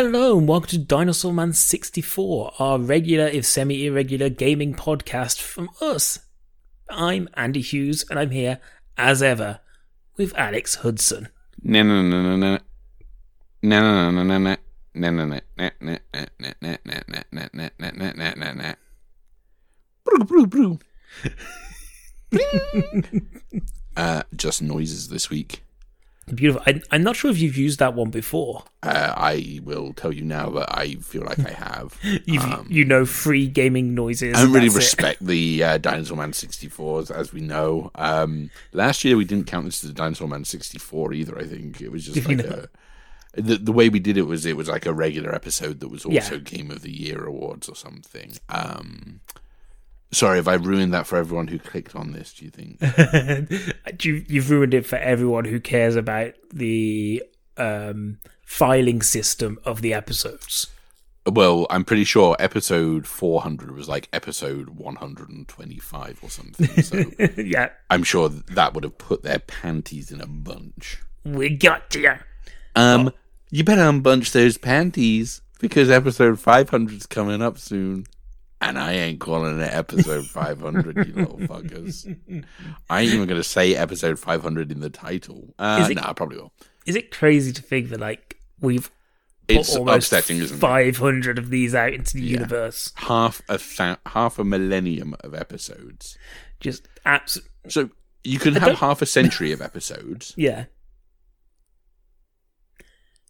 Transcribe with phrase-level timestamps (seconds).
[0.00, 5.68] Hello and welcome to Dinosaur Man 64, our regular, if semi irregular, gaming podcast from
[5.80, 6.20] us.
[6.88, 8.60] I'm Andy Hughes and I'm here,
[8.96, 9.58] as ever,
[10.16, 11.30] with Alex Hudson.
[11.64, 12.58] No, no, no, no, no.
[13.60, 14.56] No, no, no, no, no.
[14.94, 18.34] No, no, no, no, no, no, no, no, no, no, no, no, no, no, no,
[18.36, 18.74] no, no.
[20.04, 20.78] Brew, brew, brew.
[23.96, 25.64] Uh, just noises this week.
[26.34, 26.62] Beautiful.
[26.66, 28.64] I, I'm not sure if you've used that one before.
[28.82, 31.98] Uh, I will tell you now that I feel like I have.
[32.26, 34.36] You've, you know, free gaming noises.
[34.36, 34.74] I don't really it.
[34.74, 37.90] respect the uh, Dinosaur Man 64s, as we know.
[37.96, 41.38] Um, last year we didn't count this as a Dinosaur Man 64 either.
[41.38, 42.66] I think it was just You like know.
[43.34, 45.88] a, the the way we did it was it was like a regular episode that
[45.88, 46.40] was also Yeah.
[46.40, 48.32] Game of the Year awards or something.
[48.48, 49.20] Um,
[50.12, 52.32] sorry, have I ruined that for everyone who clicked on this?
[52.32, 52.80] Do you think?
[54.04, 57.22] you, you've ruined it for everyone who cares about the
[57.56, 60.68] um, filing system of the episodes.
[61.26, 66.82] well, I'm pretty sure episode 400 was like episode 125 or something.
[66.82, 67.04] So
[67.42, 71.02] yeah, I'm sure that would have put their panties in a bunch.
[71.24, 72.14] we got you.
[72.74, 73.12] Um,
[73.50, 78.06] you better unbunch those panties because episode 500 is coming up soon.
[78.60, 82.04] And I ain't calling it episode 500, you little fuckers.
[82.90, 85.54] I ain't even going to say episode 500 in the title.
[85.58, 86.52] Uh, it- no, I probably will.
[86.84, 88.90] Is it crazy to think that like we've
[89.46, 90.60] put It's almost upsetting, isn't it?
[90.60, 92.32] 500 of these out into the Yeah.
[92.32, 92.92] universe?
[92.96, 96.18] Half a thou- half a millennium of episodes.
[96.58, 97.40] Just abs.
[97.68, 97.90] So
[98.24, 100.34] you can have don't- half a century of episodes.
[100.36, 100.64] Yeah.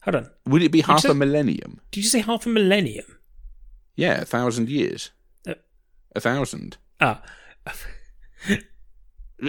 [0.05, 0.31] Hold on.
[0.47, 1.81] Would it be half a millennium?
[1.91, 3.05] Did you say half a millennium?
[3.97, 5.11] Yeah, a thousand years.
[6.19, 6.77] A thousand.
[7.01, 7.23] Ah.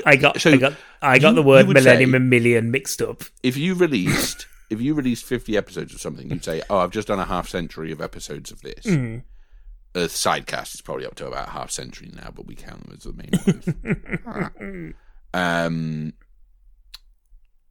[0.06, 3.24] I got, So I got, I got you- the word millennium and million mixed up.
[3.42, 7.08] if you released if you released 50 episodes of something you'd say oh i've just
[7.08, 9.24] done a half century of episodes of this Mm.
[9.96, 13.04] uh, sidecast is probably up to about half century now but we count them as
[13.04, 13.32] the main
[14.54, 14.94] ones
[15.34, 16.14] um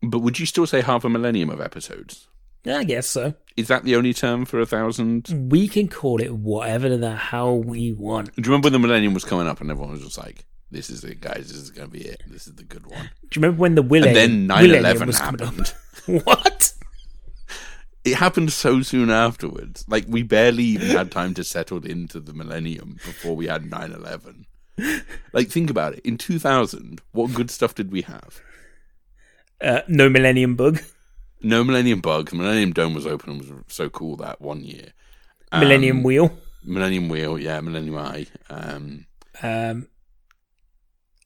[0.02, 2.26] but would you still say half a millennium of episodes
[2.66, 3.34] I guess so.
[3.56, 7.58] is that the only term for a thousand We can call it whatever the hell
[7.58, 8.34] we want.
[8.36, 10.90] Do you remember when the millennium was coming up and everyone was just like this
[10.90, 13.40] is it guys this is going to be it this is the good one Do
[13.40, 15.54] you remember when the Will and then Millennium 9-11 was coming up?
[15.54, 15.74] happened
[16.24, 16.72] What?
[18.04, 19.84] it happened so soon afterwards.
[19.88, 24.44] Like we barely even had time to settle into the millennium before we had 9/11.
[25.32, 26.00] Like think about it.
[26.04, 28.40] In 2000, what good stuff did we have?
[29.60, 30.80] Uh, no Millennium Bug.
[31.42, 32.32] No Millennium Bug.
[32.32, 34.92] Millennium Dome was open and was so cool that one year.
[35.52, 36.36] Um, Millennium Wheel.
[36.64, 38.26] Millennium Wheel, yeah, Millennium Eye.
[38.50, 39.06] Um,
[39.42, 39.88] Um,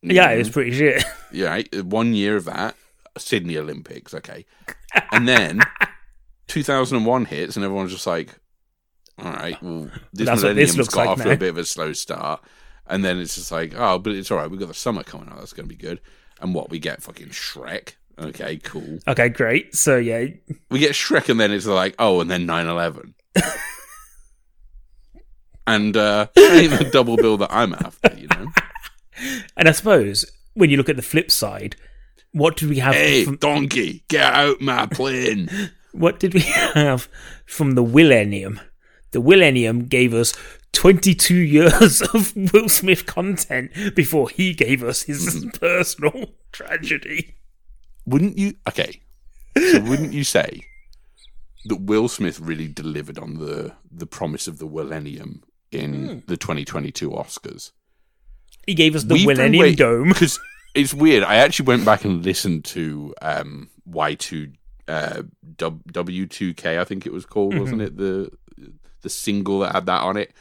[0.03, 1.03] yeah, it was pretty shit.
[1.33, 2.77] yeah, one year of that.
[3.19, 4.47] Sydney Olympics, okay.
[5.11, 5.61] And then
[6.49, 8.39] 2001 hits, and everyone's just like,
[9.19, 11.31] all right, well, this That's what this got like off now.
[11.31, 12.43] a bit of a slow start.
[12.87, 14.51] And then it's just like, oh, but it's all right.
[14.51, 15.39] We've got the summer coming up.
[15.39, 16.01] That's going to be good.
[16.41, 16.71] And what?
[16.71, 17.95] We get fucking Shrek.
[18.19, 18.99] Okay, cool.
[19.09, 19.75] Okay, great.
[19.75, 20.27] So yeah,
[20.71, 23.15] We get Shrek, and then it's like, oh, and then 9 11.
[25.67, 28.49] and uh, ain't the double bill that I'm after, you know?
[29.57, 31.77] and I suppose when you look at the flip side,
[32.33, 32.95] what did we have?
[32.95, 35.49] hey, From, donkey, get out my plane.
[35.93, 37.09] what did we have
[37.47, 38.61] from the Millennium?
[39.13, 40.35] The Millennium gave us
[40.73, 47.37] 22 years of Will Smith content before he gave us his personal tragedy.
[48.07, 49.01] Wouldn't you okay.
[49.57, 50.63] So wouldn't you say
[51.67, 57.11] that will smith really delivered on the the promise of the millennium in the 2022
[57.11, 57.73] oscars?
[58.67, 60.09] He gave us the We've Millennium wait- Dome.
[60.09, 60.39] because
[60.75, 61.23] it's weird.
[61.25, 64.55] I actually went back and listened to um y2
[64.89, 65.23] uh
[65.59, 67.97] W- w2k i think it was called wasn't it?
[67.97, 68.31] The
[69.03, 70.33] the single that had that on it.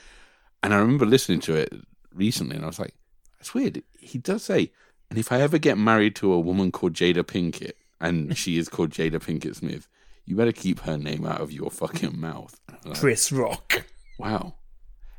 [0.63, 1.73] And i remember listening to it
[2.13, 2.93] recently and i was like
[3.39, 3.81] it's weird.
[3.99, 4.71] He does say
[5.11, 8.67] and if i ever get married to a woman called jada pinkett and she is
[8.67, 9.87] called jada pinkett smith
[10.25, 13.85] you better keep her name out of your fucking mouth like, Chris Rock.
[14.17, 14.55] Wow.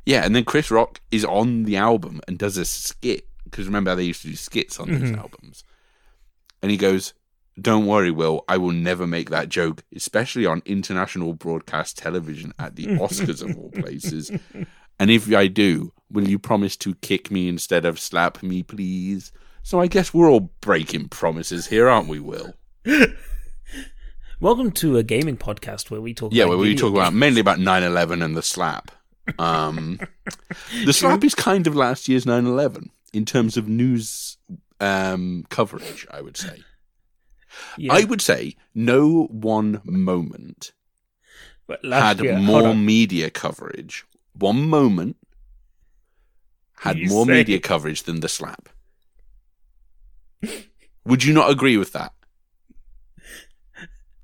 [0.05, 3.91] Yeah, and then Chris Rock is on the album and does a skit because remember
[3.91, 5.19] how they used to do skits on these mm-hmm.
[5.19, 5.63] albums,
[6.61, 7.13] and he goes,
[7.61, 8.43] "Don't worry, Will.
[8.47, 13.57] I will never make that joke, especially on international broadcast television at the Oscars of
[13.57, 14.31] all places.
[14.99, 19.31] And if I do, will you promise to kick me instead of slap me, please?"
[19.65, 22.53] So I guess we're all breaking promises here, aren't we, Will?
[24.41, 26.33] Welcome to a gaming podcast where we talk.
[26.33, 28.91] Yeah, where we talk about mainly about 9/11 and the slap.
[29.39, 29.99] Um,
[30.85, 34.37] the slap is kind of last year's 9/11 in terms of news
[34.81, 36.59] um, coverage, I would say.
[37.77, 40.71] Yeah, I would say no one moment
[41.67, 44.05] but last had year, more media coverage.
[44.33, 45.17] One moment
[46.77, 48.69] had You more say- media coverage than the slap.
[51.05, 52.13] Would you not agree with that?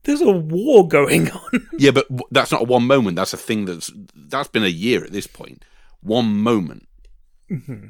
[0.04, 1.68] There's a war going on.
[1.78, 3.16] Yeah, but that's not a one moment.
[3.16, 5.64] That's a thing that's that's been a year at this point.
[6.02, 6.88] One moment.
[7.50, 7.88] Mm-hmm.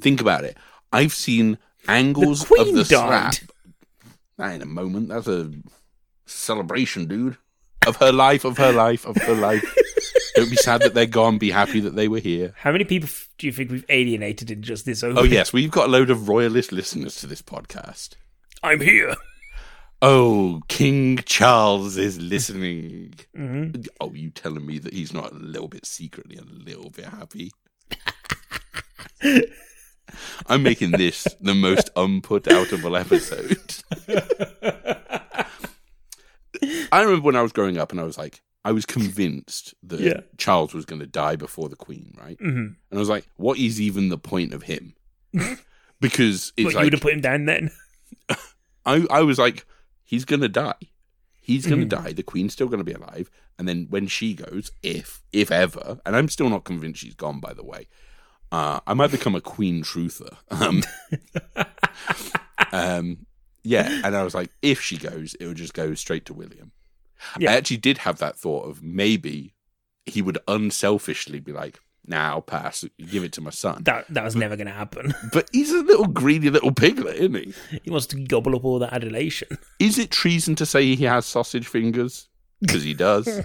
[0.00, 0.56] Think about it.
[0.92, 1.58] I've seen
[1.88, 3.34] angles The of the died.
[3.34, 3.50] slap.
[4.38, 5.08] That ain't a moment.
[5.10, 5.50] That's a
[6.26, 7.36] celebration, dude.
[7.86, 9.64] Of her life, of her life, of her life.
[10.44, 11.38] Don't be sad that they're gone.
[11.38, 12.52] Be happy that they were here.
[12.58, 13.08] How many people
[13.38, 15.20] do you think we've alienated in just this over?
[15.20, 18.10] Oh yes, we've got a load of royalist listeners to this podcast.
[18.62, 19.14] I'm here.
[20.02, 23.14] Oh, King Charles is listening.
[23.34, 23.70] hmm
[24.02, 27.50] Oh, you telling me that he's not a little bit secretly a little bit happy?
[30.46, 33.76] I'm making this the most unput outable episode.
[36.92, 40.00] I remember when I was growing up and I was like, I was convinced that
[40.00, 40.20] Yeah.
[40.38, 42.38] Charles was going to die before the Queen, right?
[42.40, 44.94] hmm And I was like, what is even the point of him?
[46.00, 47.70] Because But it's you would have put him down then.
[48.86, 49.64] I, I was like,
[50.02, 50.74] he's going to die.
[51.40, 52.04] He's going to Mhm.
[52.04, 52.12] die.
[52.12, 53.30] The Queen's still going to be alive.
[53.58, 57.38] And then when she goes, if, if ever, and I'm still not convinced she's gone,
[57.40, 57.86] by the way,
[58.52, 60.36] uh, I might become a Queen truther.
[60.50, 60.82] Um,
[62.72, 63.26] um,
[63.62, 64.00] yeah.
[64.04, 66.72] And I was like, if she goes, it would just go straight to William.
[67.38, 67.52] Yeah.
[67.52, 69.54] I actually did have that thought of maybe
[70.06, 73.82] he would unselfishly be like, now nah, I'll pass, give it to my son.
[73.84, 75.14] That that was never going to happen.
[75.32, 77.54] But he's a little greedy little piglet, isn't he?
[77.82, 79.48] he wants to gobble up all that adulation.
[79.80, 82.28] Is it treason to say he has sausage fingers?
[82.60, 83.26] Because he does.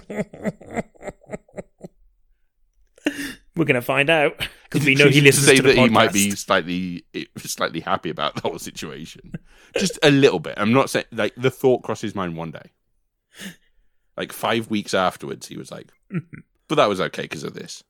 [3.56, 5.76] We're going to find out because we know he listens to say to, the that
[5.76, 5.84] podcast.
[5.84, 7.04] he might be slightly
[7.38, 9.32] slightly happy about the whole situation.
[9.76, 10.54] Just a little bit.
[10.56, 12.70] I'm not saying like the thought crossed his mind one day.
[14.20, 15.88] Like five weeks afterwards, he was like,
[16.68, 17.82] "But that was okay because of this."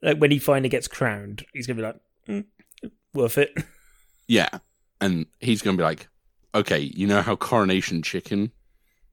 [0.00, 3.50] Like when he finally gets crowned, he's going to be like, mm, worth it.
[4.28, 4.50] Yeah,
[5.00, 6.06] and he's gonna be like,
[6.54, 8.52] "Okay, you know how coronation chicken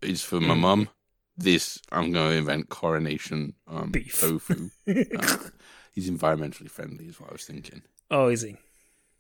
[0.02, 0.60] is for my Mm.
[0.60, 0.90] mum.
[1.38, 4.20] This I'm gonna invent coronation um, Beef.
[4.20, 5.38] tofu." Uh,
[5.94, 7.82] he's environmentally friendly, is what I was thinking.
[8.12, 8.58] oh, is he?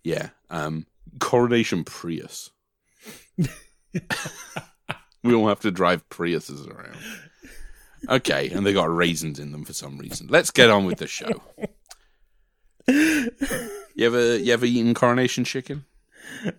[0.03, 0.29] Yeah.
[0.51, 0.85] Um
[1.19, 2.51] Coronation Prius.
[5.25, 6.97] we all have to drive Priuses around.
[8.07, 10.27] Okay, and they got raisins in them for some reason.
[10.29, 11.41] Let's get on with the show.
[12.87, 15.85] You ever you ever eaten coronation chicken?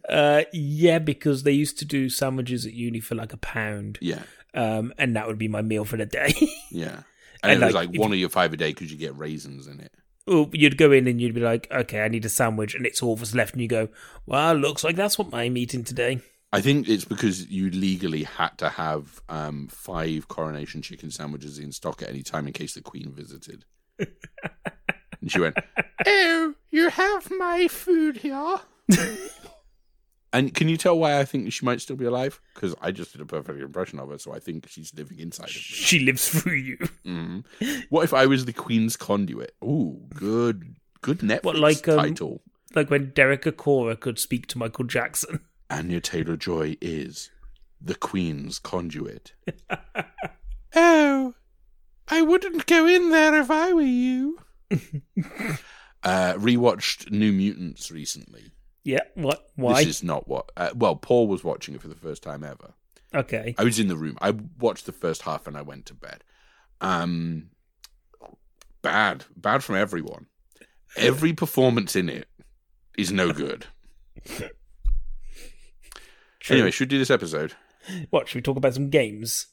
[0.09, 4.23] Uh, yeah, because they used to do sandwiches at uni for like a pound, Yeah.
[4.55, 6.35] um, and that would be my meal for the day.
[6.71, 7.03] Yeah.
[7.43, 8.97] And, And, it was like, like, if one of your five a day because you
[8.97, 9.93] get raisins in it.
[10.27, 13.03] Well, you'd go in and you'd be like, okay, I need a sandwich, and it's
[13.03, 13.89] all that's left, and you go,
[14.25, 16.23] well, looks like that's what I'm eating today.
[16.53, 21.73] I think it's because you legally had to have um, five coronation chicken sandwiches in
[21.73, 23.65] stock at any time in case the Queen visited.
[23.99, 25.57] and she went,
[26.07, 28.57] "Oh, you have my food here."
[30.33, 32.41] and can you tell why I think she might still be alive?
[32.55, 35.49] Because I just did a perfect impression of her, so I think she's living inside
[35.49, 35.61] of me.
[35.61, 36.79] She lives through you.
[37.05, 37.45] Mhm.
[37.91, 39.55] What if I was the Queen's conduit?
[39.65, 42.43] Ooh, good, good Netflix What, like, um, title.
[42.75, 45.41] Like when Derek Acorah could speak to Michael Jackson.
[45.71, 47.31] Anya Taylor Joy is
[47.81, 49.33] the Queen's conduit.
[50.77, 51.35] oh,
[52.09, 54.39] I wouldn't go in there if I were you.
[56.03, 58.53] uh, rewatched New Mutants recently.
[58.85, 59.49] Yeah, what?
[59.57, 59.85] Why?
[59.85, 60.53] This is not what.
[60.57, 62.75] Uh, well, Paul was watching it for the first time ever.
[63.15, 63.55] Okay.
[63.59, 64.17] I was in the room.
[64.21, 66.23] I watched the first half and I went to bed.
[66.81, 67.51] Um,
[68.83, 70.27] bad, bad from everyone.
[70.97, 72.29] Every performance in it
[72.97, 73.67] is no good.
[76.47, 76.57] True.
[76.57, 77.55] Anyway, should we do this episode?
[78.11, 79.47] What, should we talk about some games?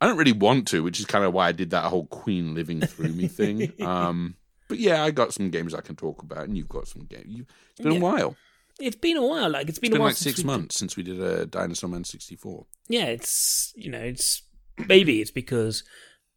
[0.00, 2.54] I don't really want to, which is kind of why I did that whole Queen
[2.54, 3.72] living through me thing.
[3.84, 4.36] Um,
[4.68, 7.46] but yeah, I got some games I can talk about, and you've got some games.
[7.72, 7.98] It's been Yeah.
[7.98, 8.36] a while.
[8.78, 9.50] It's been a while.
[9.50, 11.90] Like it's been, It's been a while like six months since we did a Dinosaur
[11.90, 12.66] Man sixty four.
[12.88, 14.42] Yeah, it's you know, it's
[14.86, 15.82] maybe it's because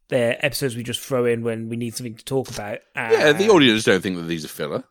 [0.08, 2.78] they're episodes we just throw in when we need something to talk about.
[2.96, 4.82] And, Yeah, the audience don't think that these are filler.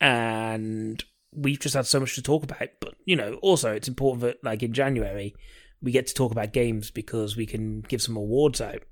[0.00, 2.68] and we've just had so much to talk about.
[2.80, 5.34] But you know, also it's important that like in January
[5.82, 8.82] we get to talk about games because we can give some awards out.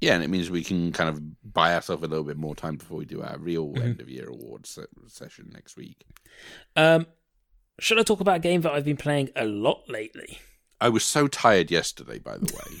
[0.00, 2.76] Yeah, and it means we can kind of buy ourselves a little bit more time
[2.76, 3.82] before we do our real Mm-hmm.
[3.82, 6.04] end of year awards session next week.
[6.76, 7.06] Um,
[7.78, 10.38] should I talk about a game that I've been playing a lot lately?
[10.80, 12.80] I was so tired yesterday, by the way.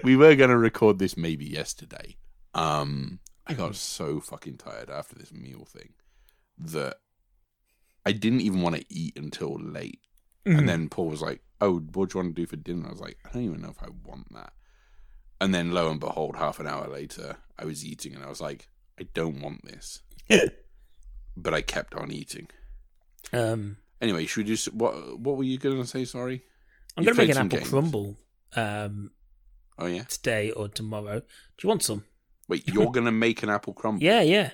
[0.04, 2.16] we were going to record this maybe yesterday.
[2.54, 5.94] Um, I got so fucking tired after this meal thing
[6.58, 6.98] that
[8.04, 10.00] I didn't even want to eat until late.
[10.46, 10.58] Mhm.
[10.58, 12.90] And then Paul was like, "Oh, what do you want to do for dinner?" I
[12.90, 14.52] was like, "I don't even know if I want that."
[15.40, 18.40] And then lo and behold, half an hour later, I was eating, and I was
[18.40, 20.02] like, "I don't want this,"
[21.36, 22.48] but I kept on eating.
[23.32, 25.18] um, Anyway, should we just what?
[25.18, 26.04] What were you going to say?
[26.04, 26.42] Sorry.
[26.96, 27.68] I'm going to make an apple games.
[27.68, 28.16] crumble
[28.54, 29.10] um,
[29.78, 30.04] Oh yeah.
[30.04, 31.20] today or tomorrow.
[31.20, 31.26] Do
[31.62, 32.04] you want some?
[32.48, 34.50] Wait, you're going to make an apple crumble Yeah, yeah.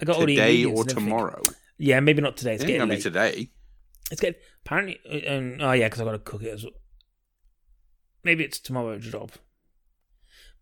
[0.00, 1.42] I got all the today or tomorrow?
[1.78, 2.54] Yeah, maybe not today.
[2.54, 3.02] It's It getting going to be late.
[3.02, 3.50] today.
[4.10, 5.26] It's getting apparently.
[5.26, 6.72] Um, oh yeah, because I got to cook it as well.
[8.22, 9.32] Maybe it's tomorrow's job.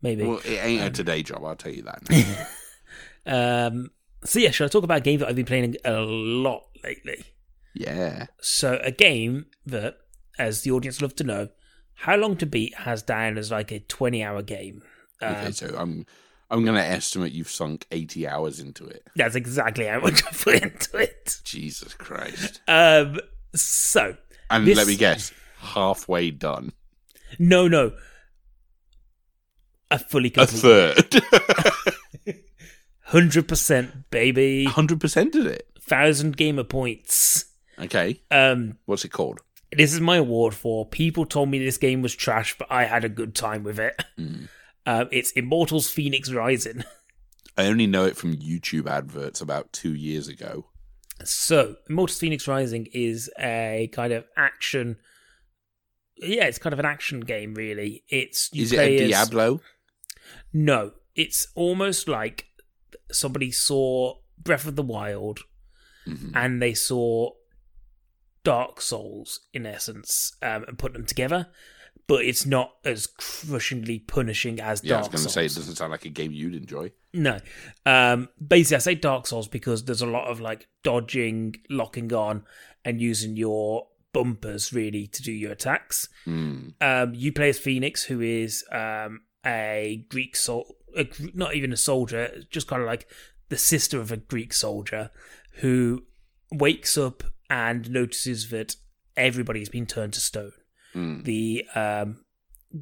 [0.00, 0.24] Maybe.
[0.24, 1.44] Well, it ain't a Um, today job.
[1.44, 2.02] I'll tell you that.
[3.26, 3.66] Now.
[3.72, 3.90] um.
[4.24, 7.24] So yeah, should I talk about a game that I've been playing a lot lately?
[7.74, 8.26] yeah.
[8.40, 9.96] So a game that,
[10.38, 11.48] as the audience love to know,
[11.94, 14.82] how long to beat has down as like a twenty-hour game.
[15.22, 16.04] Um, Okay, so I'm
[16.50, 19.06] I'm going to estimate you've sunk 80 hours into it.
[19.16, 21.38] That's exactly how much I put into it.
[21.44, 22.60] Jesus Christ.
[22.68, 23.20] Um.
[23.54, 24.16] So
[24.50, 26.72] And This- let me guess, halfway done.
[27.38, 27.92] no, no.
[29.90, 31.22] A fully A third.
[33.02, 34.66] hundred percent, baby.
[34.70, 35.68] 100% did it.
[35.80, 37.44] Thousand gamer points.
[37.78, 38.20] Okay.
[38.30, 38.78] Um.
[38.86, 39.40] What's it called?
[39.74, 43.04] This is my award for people told me this game was trash, but I had
[43.04, 44.02] a good time with it.
[44.18, 44.48] Mm.
[44.86, 46.84] Um, it's Immortals Phoenix Rising.
[47.56, 50.66] I only know it from YouTube adverts about two years ago.
[51.24, 54.96] So, Immortals Phoenix Rising is a kind of action.
[56.16, 58.04] Yeah, it's kind of an action game, really.
[58.08, 59.60] It's you Is it a as- Diablo?
[60.52, 62.46] No, it's almost like
[63.10, 65.40] somebody saw Breath of the Wild
[66.06, 66.32] Mhm.
[66.34, 67.30] and they saw
[68.44, 71.48] Dark Souls in essence um, and put them together,
[72.12, 74.84] but it's not as crushingly punishing as Dark Souls.
[74.84, 76.92] Yeah, I was going to say it doesn't sound like a game you'd enjoy.
[77.14, 77.38] No.
[77.86, 82.44] Um, basically, I say Dark Souls because there's a lot of like dodging, locking on,
[82.84, 86.10] and using your bumpers really to do your attacks.
[86.26, 86.74] Mm.
[86.82, 90.76] Um, you play as Phoenix, who is um, a Greek sol-
[91.32, 93.08] not even a soldier, just kind of like
[93.48, 95.10] the sister of a Greek soldier
[95.60, 96.02] who
[96.50, 98.76] wakes up and notices that
[99.16, 100.52] everybody's been turned to stone.
[100.94, 101.24] Mm.
[101.24, 102.24] The um,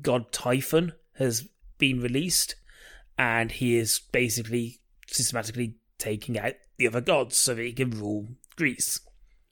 [0.02, 1.48] god Typhon has
[1.78, 2.54] been released,
[3.18, 8.28] and he is basically systematically taking out the other gods so that he can rule
[8.56, 9.00] Greece.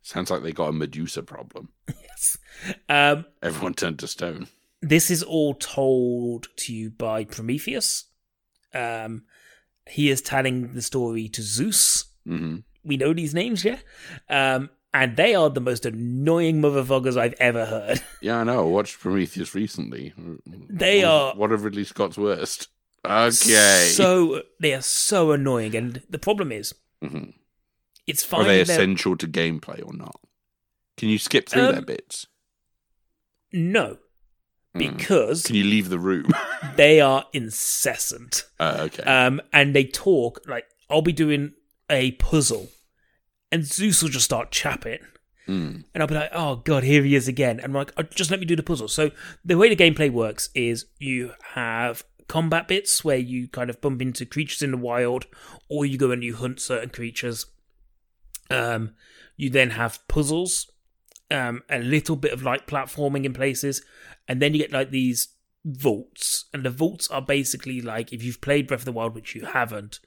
[0.03, 1.69] Sounds like they got a Medusa problem.
[2.03, 2.37] Yes.
[2.89, 4.49] Um, Everyone turned to stone.
[4.83, 8.07] this is all told to you by Prometheus.
[8.75, 9.23] Um,
[9.89, 12.07] he is telling the story to Zeus.
[12.27, 13.79] hmm We know these names, yeah?
[14.29, 18.03] Um, and they are the most annoying motherfuckers I've ever heard.
[18.23, 18.61] Yeah, I know.
[18.61, 20.13] I watched Prometheus recently.
[20.47, 22.69] They What- are- What of Ridley Scott's worst?
[23.05, 23.91] Okay.
[23.95, 27.35] So they are so annoying, and the problem is, Mhm.
[28.07, 28.47] it's Are fine.
[28.47, 30.21] they they're- essential to gameplay or not?
[30.97, 32.27] Can you skip through Um, their bits?
[33.53, 33.99] No,
[34.75, 34.79] Mm.
[34.97, 36.27] because Can you leave the room?
[36.77, 38.45] they are incessant.
[38.59, 39.03] uh, okay.
[39.05, 41.53] Um, and they talk like I'll be doing
[41.89, 42.69] a puzzle,
[43.51, 45.01] and Zeus will just start chapping.
[45.49, 45.85] Mm.
[45.95, 47.59] and I'll be like, oh god, here he is again.
[47.59, 48.87] And I'm like, oh, just let me do the puzzle.
[48.87, 49.11] So
[49.43, 54.03] the way the gameplay works is you have combat bits where you kind of bump
[54.03, 55.27] into creatures in the wild,
[55.69, 57.47] or you go and you hunt certain creatures.
[58.51, 58.95] Um,
[59.37, 60.71] you then have puzzles,
[61.31, 63.83] um, a little bit of like platforming in places,
[64.29, 65.29] and then you get like these
[65.65, 69.35] vaults, and the vaults are basically like if you've played Breath of the Wild, which
[69.35, 70.01] you haven't.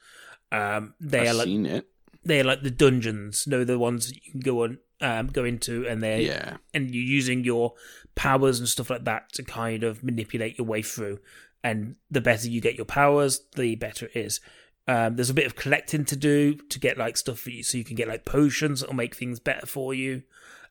[0.52, 1.88] Um, they I've are like seen it.
[2.24, 3.46] They're like the dungeons.
[3.46, 6.56] No, the ones that you can go on, um, go into, and they Yeah.
[6.74, 7.74] and you're using your
[8.14, 11.18] powers and stuff like that to kind of manipulate your way through.
[11.64, 14.40] And the better you get your powers, the better it is.
[14.88, 17.78] Um, there's a bit of collecting to do to get like stuff for you, so
[17.78, 20.22] you can get like potions that'll make things better for you.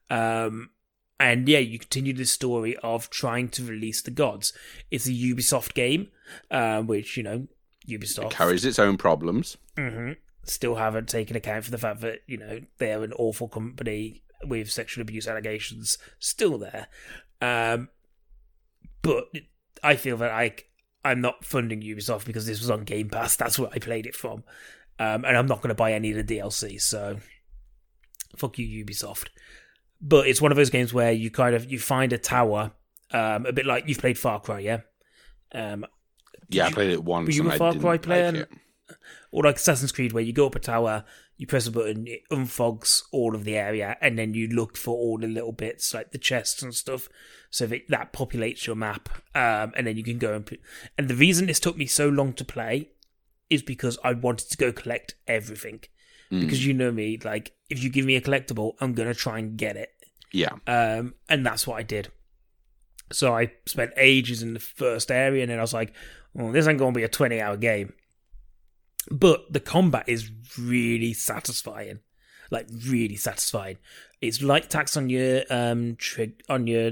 [0.10, 0.72] Um,
[1.20, 4.54] and yeah, you continue this story of trying to release the gods.
[4.90, 6.10] It's a Ubisoft game,
[6.50, 7.48] uh, which you know
[7.88, 9.58] Ubisoft It carries its own problems.
[9.78, 10.12] hmm
[10.44, 14.72] Still haven't taken account for the fact that you know they're an awful company with
[14.72, 16.88] sexual abuse allegations still there.
[17.42, 17.90] Um,
[19.02, 19.26] but
[19.84, 20.56] I feel that I
[21.06, 23.36] I'm not funding Ubisoft because this was on Game Pass.
[23.36, 24.44] That's where I played it from,
[25.00, 26.82] um, and I'm not going to buy any of the DLC.
[26.82, 27.18] So
[28.38, 29.28] fuck you, Ubisoft.
[30.02, 32.72] But it's one of those games where you kind of you find a tower,
[33.12, 34.80] um, a bit like you've played Far Cry, yeah.
[35.54, 35.86] Um,
[36.50, 37.28] Yeah, I played it once.
[37.28, 38.36] were you and a I Far didn't Cry player?
[38.36, 38.50] it.
[39.32, 41.06] Or like Assassin's Creed, where you go up a tower,
[41.38, 44.96] you press a button, it unfogs all of the area, and then you look for
[44.96, 47.10] all the little bits, like the chests and stuff,
[47.50, 50.46] so that that populates your map, um, and then you can go and.
[50.46, 50.60] Put,
[50.98, 52.90] and the reason this took me so long to play
[53.50, 55.82] is because I wanted to go collect everything,
[56.30, 57.18] because you know me.
[57.24, 59.90] Like, if you give me a collectible, I'm gonna try and get it.
[60.32, 60.54] Yeah.
[60.68, 62.10] Um, and that's what I did.
[63.12, 65.94] So I spent ages in the first area, and then I was like,
[66.34, 67.94] "Well, this ain't gonna be a 20 hour game."
[69.10, 70.30] But the combat is
[70.60, 72.00] really satisfying,
[72.52, 73.78] like really satisfying.
[74.22, 76.92] It's light attacks on your um trig- on your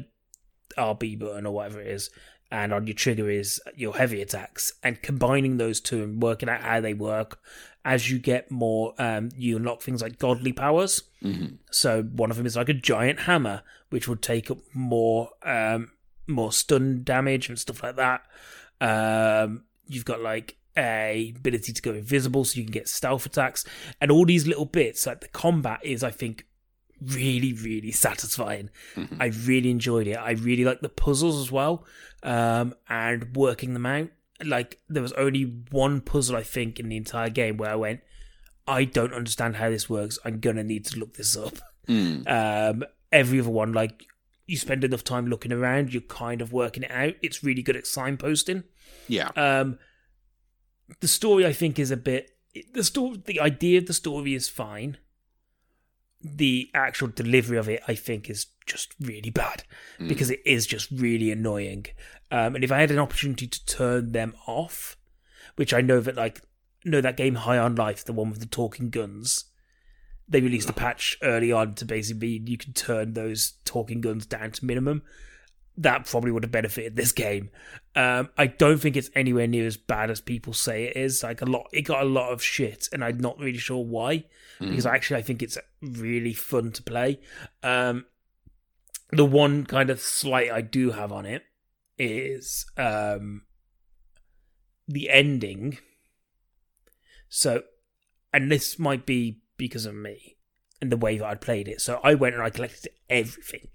[0.78, 2.10] RB button or whatever it is,
[2.51, 6.62] and on your trigger is your heavy attacks, and combining those two and working out
[6.62, 7.39] how they work.
[7.86, 11.01] As you get more, um, you unlock things like godly powers.
[11.72, 15.92] So one of them is like a giant hammer, which would take up more um,
[16.28, 18.22] more stun damage and stuff like that.
[18.82, 23.66] Um, you've got like a ability to go invisible, so you can get stealth attacks,
[24.00, 25.06] and all these little bits.
[25.06, 26.46] Like the combat is, I think,
[27.02, 28.70] really really satisfying.
[29.20, 30.16] I really enjoyed it.
[30.16, 31.86] I really like the puzzles as well,
[32.24, 34.10] um, and working them out.
[34.44, 38.00] Like there was only one puzzle I think in the entire game where I went,
[38.68, 40.18] I don't understand how this works.
[40.24, 41.56] I'm gonna need to look this up.
[42.28, 44.06] Um, every other one, like
[44.48, 47.14] you spend enough time looking around, you're kind of working it out.
[47.22, 48.64] It's really good at signposting.
[49.08, 49.30] Yeah.
[49.36, 49.78] Um,
[51.00, 52.31] the story, I think, is a bit.
[52.74, 54.98] The story, the idea of the story is fine.
[56.22, 59.63] The actual delivery of it, I think, is just really bad
[60.08, 61.86] because it is just really annoying.
[62.31, 64.98] Um, and if I had an opportunity to turn them off,
[65.55, 66.41] which I know that like
[66.86, 69.46] know that game High on Life, the one with the talking guns,
[70.27, 74.51] they released a patch early on to basically you can turn those talking guns down
[74.51, 75.01] to minimum.
[75.80, 77.50] That probably would have benefited this game.
[77.96, 81.24] Um, I don't think it's anywhere near as bad as people say it is.
[81.24, 84.26] Like a lot, it got a lot of shit, and I'm not really sure why.
[84.60, 87.22] Because actually, I think it's really fun to play.
[87.64, 88.06] Um,
[89.12, 91.44] the one kind of slight I do have on it
[91.98, 93.44] is um,
[94.88, 95.78] the ending.
[97.30, 97.63] So,
[98.34, 100.38] and this might be because of me
[100.82, 101.82] and the way that I played it.
[101.82, 103.70] So I went and I collected everything,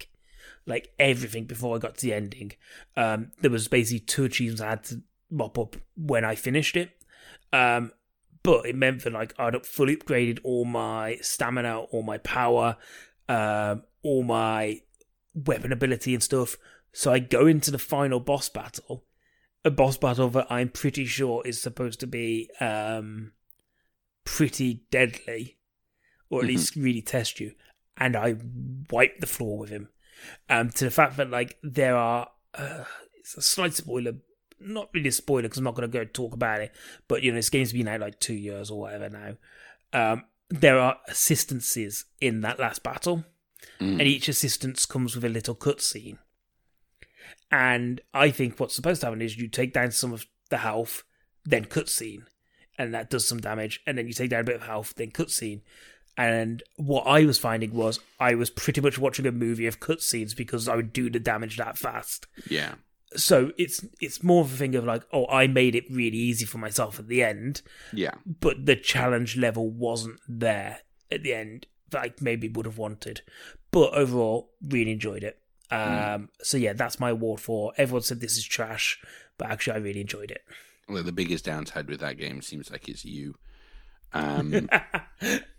[0.66, 2.52] like everything before I got to the ending.
[2.96, 6.90] Um, there was basically two achievements I had to mop up when I finished it.
[7.52, 7.92] Um,
[8.42, 12.76] but it meant that like I'd up- fully upgraded all my stamina, all my power,
[13.28, 14.80] um, all my
[15.34, 16.56] weapon ability and stuff.
[16.92, 19.04] So I go into the final boss battle,
[19.64, 23.32] a boss battle that I'm pretty sure is supposed to be um,
[24.24, 25.58] pretty deadly,
[26.30, 27.52] or at least really test you.
[27.96, 28.36] And I
[28.90, 29.88] wipe the floor with him.
[30.48, 32.84] Um, to the fact that like there are, uh,
[33.18, 34.14] it's a slight spoiler,
[34.60, 36.74] not really a spoiler because I'm not going to go talk about it.
[37.08, 39.36] But you know, this game's been out like two years or whatever now.
[39.92, 43.24] Um, there are assistances in that last battle,
[44.00, 46.18] and each assistance comes with a little cutscene.
[47.50, 51.04] And I think what's supposed to happen is you take down some of the health,
[51.44, 52.24] then cutscene,
[52.78, 55.10] and that does some damage, and then you take down a bit of health, then
[55.10, 55.60] cutscene.
[56.16, 60.36] And what I was finding was I was pretty much watching a movie of cutscenes
[60.36, 62.26] because I would do the damage that fast.
[62.48, 62.74] Yeah.
[63.16, 66.44] So it's it's more of a thing of like, oh, I made it really easy
[66.46, 68.14] for myself at the end, Yeah.
[68.26, 73.22] but the challenge level wasn't there at the end that I maybe would have wanted.
[73.70, 75.38] But overall, really enjoyed it.
[75.70, 77.72] Um, So yeah, that's my award for.
[77.76, 79.00] Everyone said this is trash,
[79.38, 80.42] but actually, I really enjoyed it.
[80.88, 83.36] Well, the biggest downside with that game seems like it's you.
[84.16, 84.68] Um,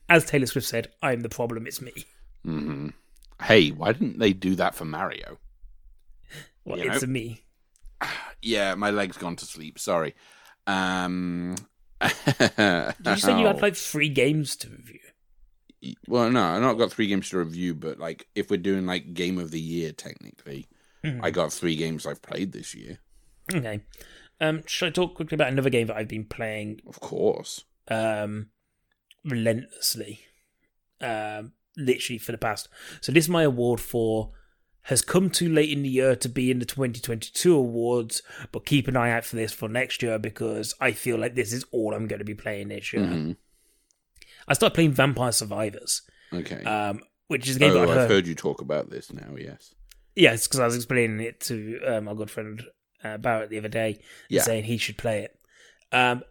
[0.10, 1.66] As Taylor Swift said, "I'm the problem.
[1.68, 1.94] It's me."
[2.46, 2.94] mhm.
[3.42, 5.40] Hey, why didn't they do that for Mario?
[6.64, 7.06] Well, You it's know?
[7.06, 7.44] a me.
[8.42, 9.80] Yeah, my leg's gone to sleep.
[9.80, 10.14] Sorry.
[10.68, 11.56] Um,
[12.02, 12.12] Did
[13.06, 15.00] you say you had like three games to review?
[16.08, 19.14] Well, no, I've not got three games to review, but like if we're doing like
[19.16, 20.68] game of the year, technically,
[21.04, 23.00] I got three games I've played this year.
[23.54, 23.80] Okay.
[24.42, 27.64] Um, should I talk quickly about another game that I've been playing Of course.
[27.88, 28.50] um,
[29.26, 30.22] relentlessly,
[31.02, 32.70] um, literally for the past.
[33.02, 34.32] So this is my award for
[34.84, 38.88] has come too late in the year to be in the 2022 awards, but keep
[38.88, 41.96] an eye out for this for next year because I feel like this is all
[41.96, 43.02] I'm going to be playing this year.
[43.04, 43.38] Mhm.
[44.48, 46.64] I started playing Vampire Survivors, Okay.
[46.66, 48.12] um, which is a game oh, I've heard.
[48.12, 49.34] heard you talk about this now.
[49.36, 49.74] Yes.
[50.16, 52.64] Yes, because I was explaining it to uh, my good friend
[53.04, 54.44] uh, Barrett the other day, Yeah.
[54.44, 55.40] saying he should play it.
[55.92, 56.22] Um,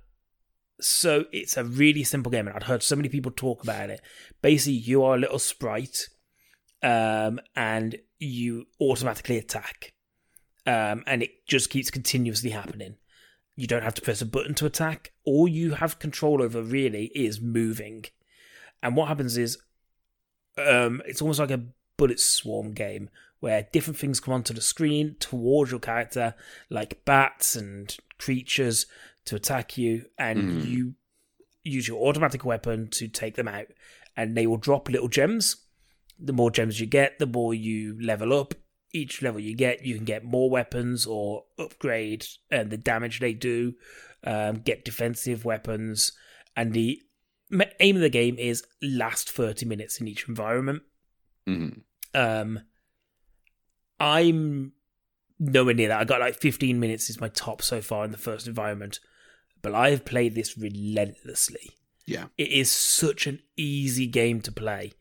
[0.81, 4.01] so it's a really simple game, and I'd heard so many people talk about it.
[4.43, 6.09] Basically, you are a little sprite,
[6.83, 9.95] um, and you automatically attack,
[10.67, 12.97] um, and it just keeps continuously happening.
[13.57, 15.13] You don't have to press a button to attack.
[15.25, 18.05] All you have control over really is moving.
[18.83, 19.59] And what happens is,
[20.59, 21.63] um, it's almost like a
[21.97, 26.35] bullet swarm game where different things come onto the screen towards your character,
[26.69, 28.87] like bats and creatures
[29.27, 30.69] to attack you, and Mhm.
[30.69, 30.95] you
[31.63, 33.67] use your automatic weapon to take them out,
[34.17, 35.57] and they will drop little gems.
[36.19, 38.55] The more gems you get, the more you level up.
[38.93, 43.33] Each level you get, you can get more weapons or upgrade and the damage they
[43.35, 43.75] do.
[44.23, 46.13] Um, get defensive weapons,
[46.57, 47.03] and the
[47.81, 50.83] aim of the game is last thirty minutes in each environment.
[51.47, 51.83] Mhm.
[52.15, 52.61] Um,
[54.01, 54.73] I'm
[55.39, 56.01] nowhere near that.
[56.01, 59.01] I got like 15 minutes is my top so far in the first environment,
[59.65, 61.71] but I have played this relentlessly.
[62.07, 62.27] Yeah.
[62.39, 64.93] It is such an easy game to play,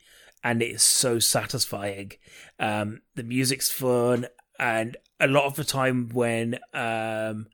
[0.44, 2.14] and it is so satisfying.
[2.60, 4.26] Um, the music's fun,
[4.58, 7.48] and a lot of the time when um,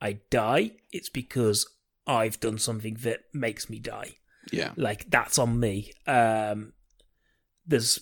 [0.00, 1.66] I die, it's because
[2.06, 4.12] I've done something that makes me die
[4.52, 4.72] Yeah.
[4.76, 6.72] like that's on me um
[7.66, 7.98] there's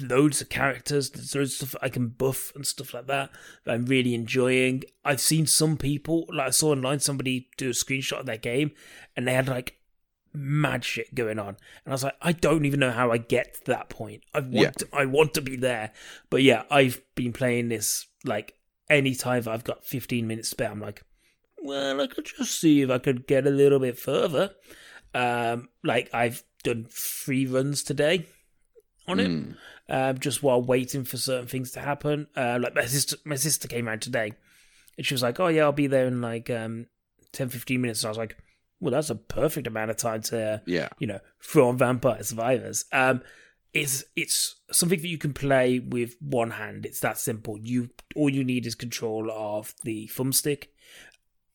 [0.00, 3.30] loads of characters there's loads of stuff i can buff and stuff like that
[3.64, 4.82] that i'm really enjoying.
[5.04, 8.70] I've seen some people like i saw online somebody do a screenshot of their game
[9.16, 9.76] and they had like
[10.32, 11.48] mad shit going on.
[11.84, 14.22] And i was like i don't even know how i get to that point.
[14.32, 14.70] I want Yeah.
[14.70, 15.92] to, i want to be there.
[16.30, 18.54] But yeah i've been playing this like
[18.88, 21.02] anytime i've got 15 minutes spare i'm like
[21.58, 24.52] well i could just see if i could get a little bit further.
[25.14, 28.26] Um, like I've done three runs today
[29.08, 29.56] on it, Mm.
[29.88, 32.26] um, just while waiting for certain things to happen.
[32.36, 34.32] Uh, like my sister, my sister came around today,
[34.96, 36.86] and she was like, "Oh yeah, I'll be there in like um,
[37.32, 38.36] 10, 15 minutes." And I was like,
[38.80, 40.88] "Well, that's a perfect amount of time to, Yeah.
[40.98, 43.22] you know, throw on Vampire Survivors." Um,
[43.74, 46.84] it's it's something that you can play with one hand.
[46.86, 47.58] It's that simple.
[47.58, 50.66] You all you need is control of the thumbstick,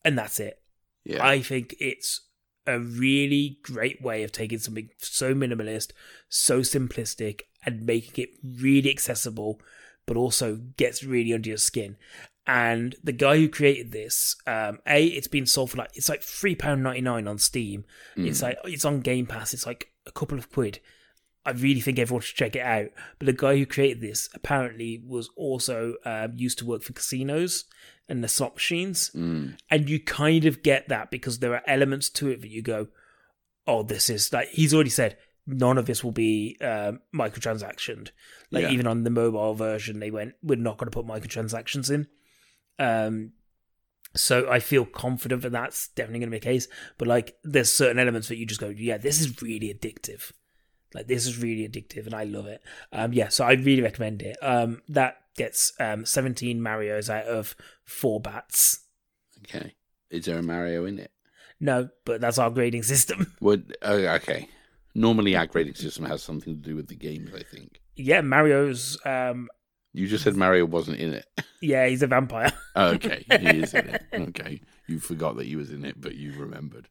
[0.04, 0.60] and that's it.
[1.04, 1.24] Yeah.
[1.26, 2.22] I think it's
[2.68, 5.92] a really great way of taking something so minimalist,
[6.28, 9.60] so simplistic, and making it really accessible,
[10.06, 11.96] but also gets really under your skin.
[12.46, 16.22] And the guy who created this, um, a, it's been sold for like it's like
[16.22, 17.84] three pound ninety nine on Steam.
[18.16, 19.54] It's like it's on Game Pass.
[19.54, 20.80] It's like a couple of quid.
[21.46, 22.88] I really think everyone should check it out.
[23.18, 27.64] But the guy who created this apparently was also um, used to work for casinos
[28.08, 29.56] and the slot machines Mm.
[29.70, 32.88] and you kind of get that because there are elements to it that you go,
[33.66, 35.16] "Oh, this is like." He's already said
[35.46, 38.10] none of this will be um, microtransactioned.
[38.50, 38.70] Like Yeah.
[38.70, 42.06] even on the mobile version, they went, "We're not going to put microtransactions in."
[42.78, 43.32] Um,
[44.14, 46.68] so I feel confident that that's definitely going to be the case.
[46.96, 50.32] But like, there's certain elements that you just go, "Yeah, this is really addictive."
[50.94, 52.62] Like this is really addictive, and I love it.
[52.92, 54.36] Um, yeah, so I really recommend it.
[54.42, 58.80] Um, that gets um 17 Mario's out of four bats.
[59.44, 59.74] Okay.
[60.10, 61.12] Is there a Mario in it?
[61.60, 63.34] No, but that's our grading system.
[63.40, 64.48] Would oh, okay.
[64.94, 67.30] Normally, our grading system has something to do with the games.
[67.34, 69.48] I think yeah, Mario's um
[69.92, 71.26] you just said Mario wasn't in it.
[71.62, 72.52] yeah, he's a vampire.
[72.76, 74.02] Oh, okay, he is in it.
[74.28, 76.88] Okay, you forgot that he was in it, but you remembered.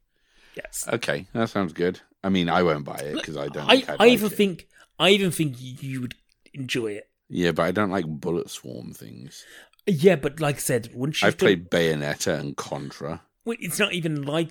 [0.58, 0.84] Yes.
[0.92, 2.00] Okay, that sounds good.
[2.22, 3.68] I mean, I won't buy it because I don't.
[3.68, 4.36] I, think I like even it.
[4.36, 4.68] think
[4.98, 6.14] I even think you would
[6.52, 7.08] enjoy it.
[7.28, 9.44] Yeah, but I don't like bullet swarm things.
[9.86, 13.22] Yeah, but like I said, once I've played Bayonetta and Contra.
[13.44, 14.50] Well, it's not even like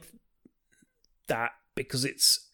[1.28, 2.48] that because it's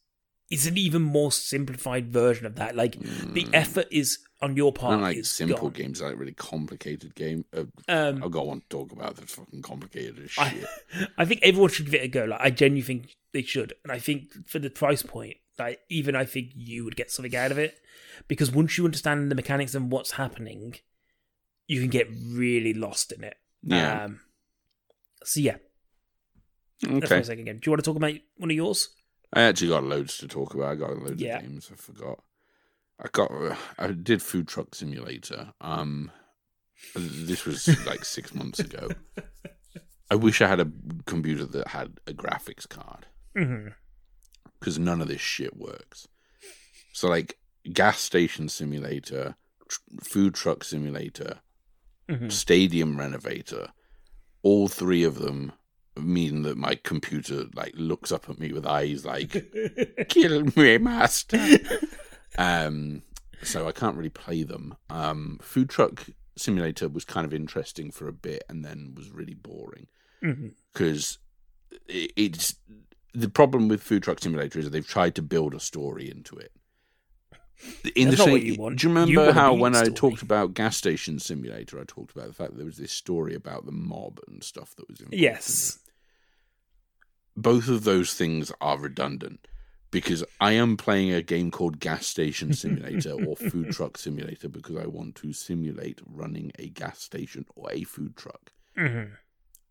[0.50, 2.76] it's an even more simplified version of that.
[2.76, 3.56] Like the hmm.
[3.56, 4.92] effort is on your I part.
[4.92, 5.72] don't like simple gone.
[5.72, 6.02] games.
[6.02, 7.46] I like really complicated game.
[7.56, 11.10] Uh, Um, I've got one to talk about that's fucking complicated as I, shit.
[11.18, 12.26] I think everyone should give it a go.
[12.26, 16.16] Like I genuinely think they should, and I think for the price point, like even
[16.16, 17.76] I think you would get something out of it
[18.28, 20.76] because once you understand the mechanics and what's happening,
[21.68, 23.38] you can get really lost in it.
[23.64, 24.04] Yeah.
[24.04, 24.20] Um,
[25.24, 25.56] so yeah,
[26.82, 27.24] that's my okay.
[27.24, 27.56] second game.
[27.60, 28.90] Do you want to talk about one of yours?
[29.34, 30.72] I actually got loads to talk about.
[30.74, 31.38] I got loads Yeah.
[31.38, 31.70] of games.
[31.72, 32.20] I forgot.
[33.00, 33.32] I got.
[33.78, 35.54] I did Food Truck Simulator.
[35.62, 36.12] Um,
[36.96, 38.90] this was like six months ago.
[40.12, 40.72] I wish I had a
[41.06, 43.08] computer that had a graphics card
[44.60, 46.08] because none of this shit works.
[46.94, 47.40] So like
[47.72, 49.36] gas station simulator,
[49.68, 51.40] tr- food truck simulator,
[52.10, 53.70] hmm stadium renovator,
[54.44, 55.54] all three of them
[55.96, 59.32] mean that my computer like looks up at me with eyes like
[60.10, 61.38] kill me master
[62.38, 63.02] um
[63.42, 68.08] so i can't really play them um food truck simulator was kind of interesting for
[68.08, 69.88] a bit and then was really boring
[70.74, 71.20] because
[71.88, 72.56] it, it's
[73.14, 76.36] the problem with food truck simulator is that they've tried to build a story into
[76.38, 76.52] it
[77.96, 78.80] in That's the same, you want.
[78.80, 82.12] do you You remember a how when I talked about gas station simulator, I talked
[82.14, 85.00] about the fact that there was this story about the mob and stuff that was
[85.00, 85.16] involved.
[85.22, 85.80] Yes.
[87.38, 89.48] both of those things are redundant
[89.94, 94.76] because I am playing a game called Gas Station Simulator or Food Truck Simulator because
[94.76, 98.52] I want to simulate running a gas station or a food truck.
[98.76, 99.04] hmm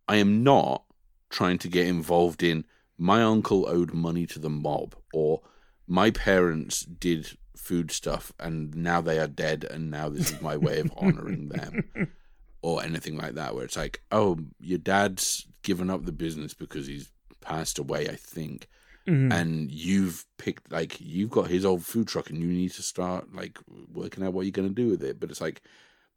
[0.09, 0.85] I am not
[1.31, 2.65] trying to get involved in
[2.99, 5.41] my uncle owed money to the mob, or
[5.87, 10.57] my parents did food stuff and now they are dead, and now this is my
[10.57, 11.85] way of honoring them,
[12.63, 16.87] or anything like that, where it's like, oh, your dad's given up the business because
[16.87, 18.69] he's passed away, I think.
[19.07, 19.33] Mhm.
[19.33, 23.35] And you've picked like you've got his old food truck, and you need to start
[23.35, 23.59] like
[23.93, 25.19] working out what you're going to do with it.
[25.19, 25.63] But it's like,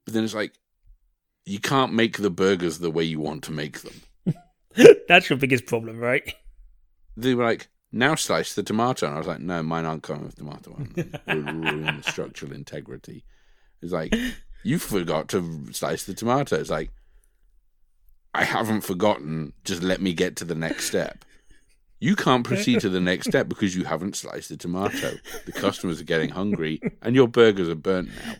[0.05, 0.53] but then it's like,
[1.45, 4.35] you can't make the burgers the way you want to make them.
[5.07, 6.33] That's your biggest problem, right?
[7.17, 9.05] they were like, now slice the tomato.
[9.07, 10.71] And I was like, no, mine aren't coming with tomato.
[11.27, 11.63] on.
[11.63, 13.23] Ruin the structural integrity.
[13.81, 14.13] It's like,
[14.63, 16.57] you forgot to slice the tomato.
[16.59, 16.91] It's like,
[18.33, 19.53] I haven't forgotten.
[19.63, 21.23] Just let me get to the next step.
[21.99, 25.13] You can't proceed to the next step because you haven't sliced the tomato.
[25.45, 28.35] The customers are getting hungry and your burgers are burnt now.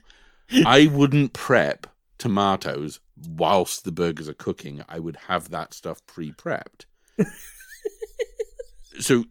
[0.70, 1.88] I wouldn't prep
[2.18, 4.84] tomatoes whilst the burgers are cooking.
[4.90, 6.86] I would have that stuff pre prepped.
[9.00, 9.26] so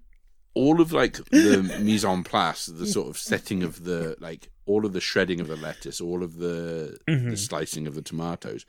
[0.54, 4.86] all of like the mise en place, the sort of setting of the like all
[4.86, 7.38] of the shredding of the lettuce, all of the, the Mhm.
[7.38, 8.64] slicing of the tomatoes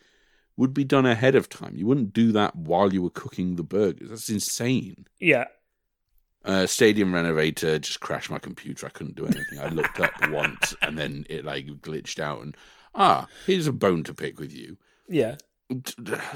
[0.58, 1.74] would be done ahead of time.
[1.76, 4.10] You wouldn't do that while you were cooking the burgers.
[4.10, 5.06] That's insane.
[5.20, 5.46] Yeah.
[6.44, 8.86] Uh, Stadium Renovator just crashed my computer.
[8.86, 9.60] I couldn't do anything.
[9.60, 12.42] I looked up once and then it like glitched out.
[12.44, 12.56] And
[12.94, 14.78] ah, here's a bone to pick with you.
[15.10, 15.36] Yeah.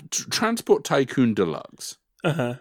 [0.09, 1.97] Transport Tycoon Deluxe.
[2.23, 2.53] Uh huh.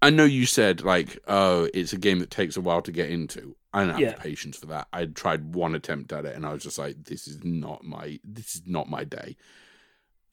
[0.00, 3.10] I know you said like, oh, it's a game that takes a while to get
[3.10, 3.56] into.
[3.72, 4.10] I don't have Yeah.
[4.12, 4.86] the patience for that.
[4.92, 8.20] I tried one attempt at it, and I was just like, this is not my
[8.22, 9.36] this is not my day.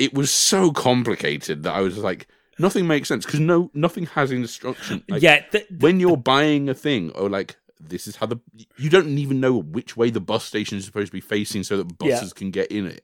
[0.02, 2.28] It was so complicated that I was like,
[2.60, 5.04] nothing makes sense because no nothing has instruction.
[5.08, 5.42] Like, yeah.
[5.52, 8.38] Th- when you're buying a thing, or like this is how the
[8.78, 11.78] you don't even know which way the bus station is supposed to be facing so
[11.78, 12.16] that Yeah.
[12.16, 13.04] buses can get in it.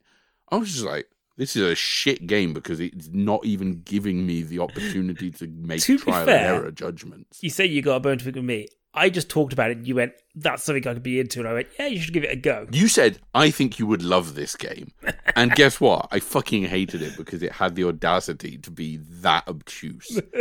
[0.49, 4.41] I was just like, this is a shit game because it's not even giving me
[4.43, 7.39] the opportunity to make To trial and error judgments.
[7.43, 8.67] you say you got a bone to pick with me.
[8.97, 9.77] I just talked about it.
[9.77, 12.13] and You went, "That's something I could be into," and I went, "Yeah, you should
[12.13, 14.91] give it a go." You said, I think you would love this game.
[15.35, 16.07] And guess what?
[16.11, 20.19] I fucking hated it because it had the audacity to be that obtuse.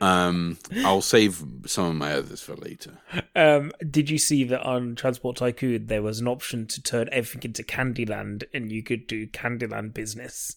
[0.00, 2.98] Um, I'll save some of my others for later.
[3.34, 7.42] Um, did you see that on Transport Tycoon there was an option to turn everything
[7.42, 10.56] into Candyland, and you could do Candyland business?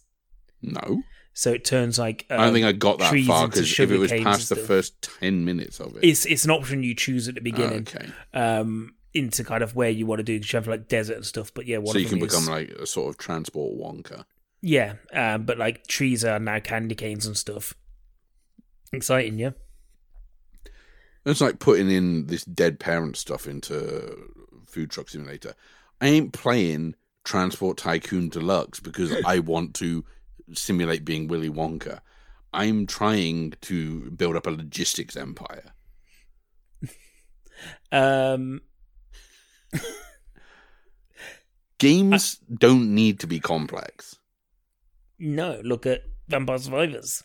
[0.61, 1.01] No.
[1.33, 3.97] So it turns like um, I don't think I got that far because if it
[3.97, 6.03] was past the first 10 minutes of it.
[6.03, 7.87] it's it's an option you choose at the Oh, beginning.
[7.87, 8.09] okay.
[8.33, 11.25] Um, into kind of where you want to do because you have like desert and
[11.25, 11.53] stuff.
[11.53, 14.25] But yeah, one So you can is- become like a sort of transport wonka.
[14.61, 17.73] yeah, um, but like trees are now candy canes and stuff.
[18.93, 19.51] Exciting, yeah.
[21.25, 24.17] It's like putting in this dead parent stuff into
[24.65, 25.53] Food Truck Simulator.
[26.01, 30.03] I ain't playing Transport Tycoon Deluxe because I want to
[30.53, 31.99] simulate being Willy Wonka.
[32.53, 35.73] I'm trying to build up a logistics empire.
[37.91, 38.61] Um,
[41.77, 44.15] Games don't need to be complex.
[45.19, 47.23] no, look at Vampire Survivors.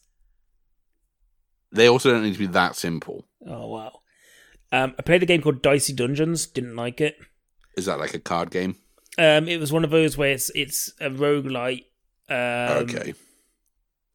[1.73, 3.25] They also don't need to be that simple.
[3.47, 4.01] Oh wow.
[4.73, 6.47] Um, I played a game called Dicey Dungeons.
[6.47, 7.17] Didn't like it.
[7.77, 8.77] Is that like a card game?
[9.19, 11.85] Um, it was one of those where it's it's a roguelite.
[12.29, 12.37] Um,
[12.85, 13.15] okay.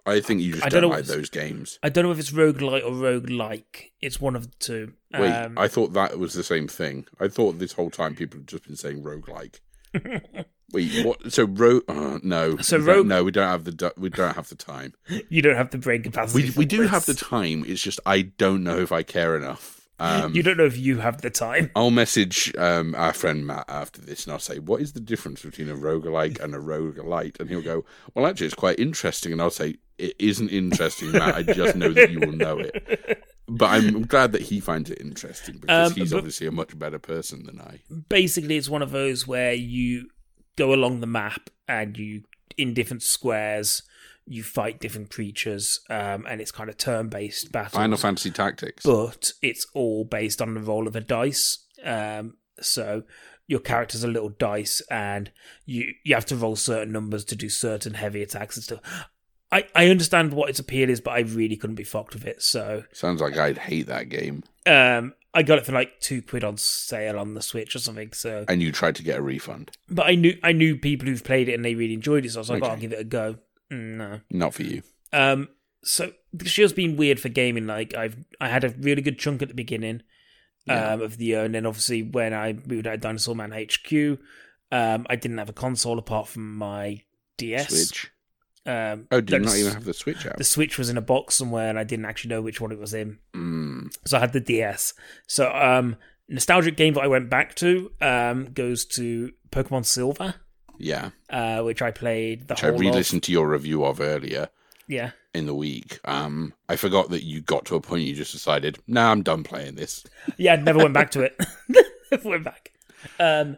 [0.06, 1.78] I think you just I don't, don't know like those games.
[1.84, 3.91] I don't know if it's roguelite or roguelike.
[4.02, 4.93] It's one of the two.
[5.13, 7.06] Wait, Um, I thought that was the same thing.
[7.19, 9.60] I thought this whole time people had just been saying roguelike.
[10.74, 11.32] Wait, what?
[11.32, 11.82] So ro?
[11.88, 14.93] Uh, no, So rogue- No, we don't have the we don't have the time.
[15.30, 16.45] you don't have the brain capacity.
[16.50, 16.91] We we do this.
[16.91, 17.63] have the time.
[17.67, 19.81] It's just I don't know if I care enough.
[20.02, 21.70] Um, you don't know if you have the time.
[21.76, 25.44] I'll message um, our friend Matt after this and I'll say, What is the difference
[25.44, 27.40] between a roguelike and a roguelite?
[27.40, 27.86] And he'll go,
[28.16, 29.32] Well, actually, it's quite interesting.
[29.32, 31.36] And I'll say, It isn't interesting, Matt.
[31.36, 33.24] I just know that you will know it.
[33.48, 37.00] But I'm glad that he finds it interesting because Um, he's obviously a much better
[37.00, 37.82] person than I.
[38.10, 40.08] Basically, it's one of those where you
[40.56, 42.24] go along the map and you
[42.58, 43.84] in different squares.
[44.25, 47.73] You fight different creatures, um, and it's kind of turn-based battles.
[47.73, 48.84] Final Fantasy Tactics.
[48.86, 51.65] but it's all based on the roll of a dice.
[51.84, 53.03] Um, so
[53.47, 55.31] your character's a little dice, and
[55.65, 58.79] you you have to roll certain numbers to do certain heavy attacks and stuff.
[59.51, 62.41] I, I understand what its appeal is, but I really couldn't be fucked with it.
[62.41, 64.43] So Sounds like I'd hate that game.
[64.65, 68.12] um, I got it for like two quid on sale on the Switch or something.
[68.13, 69.71] So, And you tried to get a refund.
[69.89, 72.31] but I knew I knew people who've played it and they really enjoyed it.
[72.31, 73.38] So I was like, oh, I'll give it a go.
[73.71, 74.19] No.
[74.29, 74.84] Not for you.
[75.13, 75.47] Um,
[75.84, 77.65] so this year's been weird for gaming.
[77.65, 80.03] Like I've I had a really good chunk at the beginning
[80.67, 80.93] Yeah.
[80.93, 84.19] um, of the year, and then obviously when I moved out of Dinosaur Man HQ,
[84.71, 87.01] um, I didn't have a console apart from my
[87.38, 87.69] DS.
[87.69, 88.12] Switch.
[88.63, 90.38] Um, Oh, did not even have the Switch out?
[90.38, 92.77] the Switch was in a box somewhere, and I didn't actually know which one it
[92.77, 93.17] was in.
[93.34, 94.93] Mm, So I had the DS.
[95.25, 95.95] So um,
[96.29, 100.36] nostalgic game that I went back to um, goes to Pokemon Silver,
[100.84, 102.82] yeah, uh, which I played the which I whole of.
[102.82, 104.50] re-listened to your review of earlier
[104.88, 106.00] Yeah, in the week.
[106.06, 109.44] Um, I forgot that you got to a point you just decided, nah, I'm done
[109.44, 110.04] playing this.
[110.38, 111.39] yeah, I never went back to it.
[112.12, 112.72] never went back.
[113.20, 113.58] Um,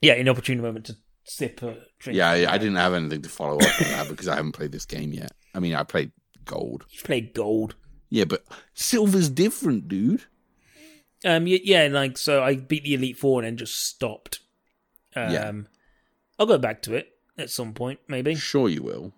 [0.00, 2.16] yeah, inopportune moment to sip a drink.
[2.16, 4.72] Yeah, I, I didn't have anything to follow up on that because I haven't played
[4.72, 5.32] this game yet.
[5.54, 6.10] I mean, I played
[6.44, 6.84] Gold.
[6.90, 7.76] You've played Gold.
[8.10, 8.44] Yeah, but
[8.74, 10.24] Silver's different, dude.
[11.24, 14.40] Um, yeah, like so, I beat the Elite Four and then just stopped.
[15.16, 15.52] Um, Yeah.
[16.38, 18.34] I'll go back to it at some point, maybe.
[18.34, 19.12] Sure, you will.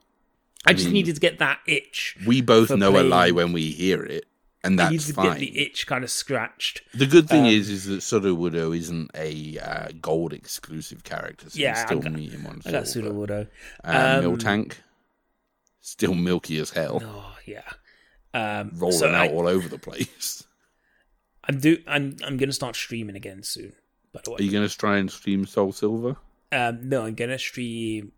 [0.67, 2.17] I just mean- needed to get that itch.
[2.27, 4.25] We both know a lie when we hear it,
[4.63, 5.27] and I that's needed to fine.
[5.33, 6.83] get the itch kind of scratched.
[6.95, 11.59] The good thing Um, is, is that Sudowoodo isn't a uh, gold exclusive character, so
[11.59, 13.11] Yeah, you still I got- meet him on I got silver.
[13.11, 13.49] Sudowoodo.
[13.85, 14.75] Uh, Um, Miltank,
[15.81, 17.63] still milky as hell, Oh yeah.
[18.33, 20.45] Um, rolling so out I, all over the place.
[21.45, 23.75] I'm do I'm I'm gonna start streaming again soon.
[24.15, 26.17] By the way, Are you going to try and stream Soul Silver?
[26.53, 28.13] um, no, I'm gonna stream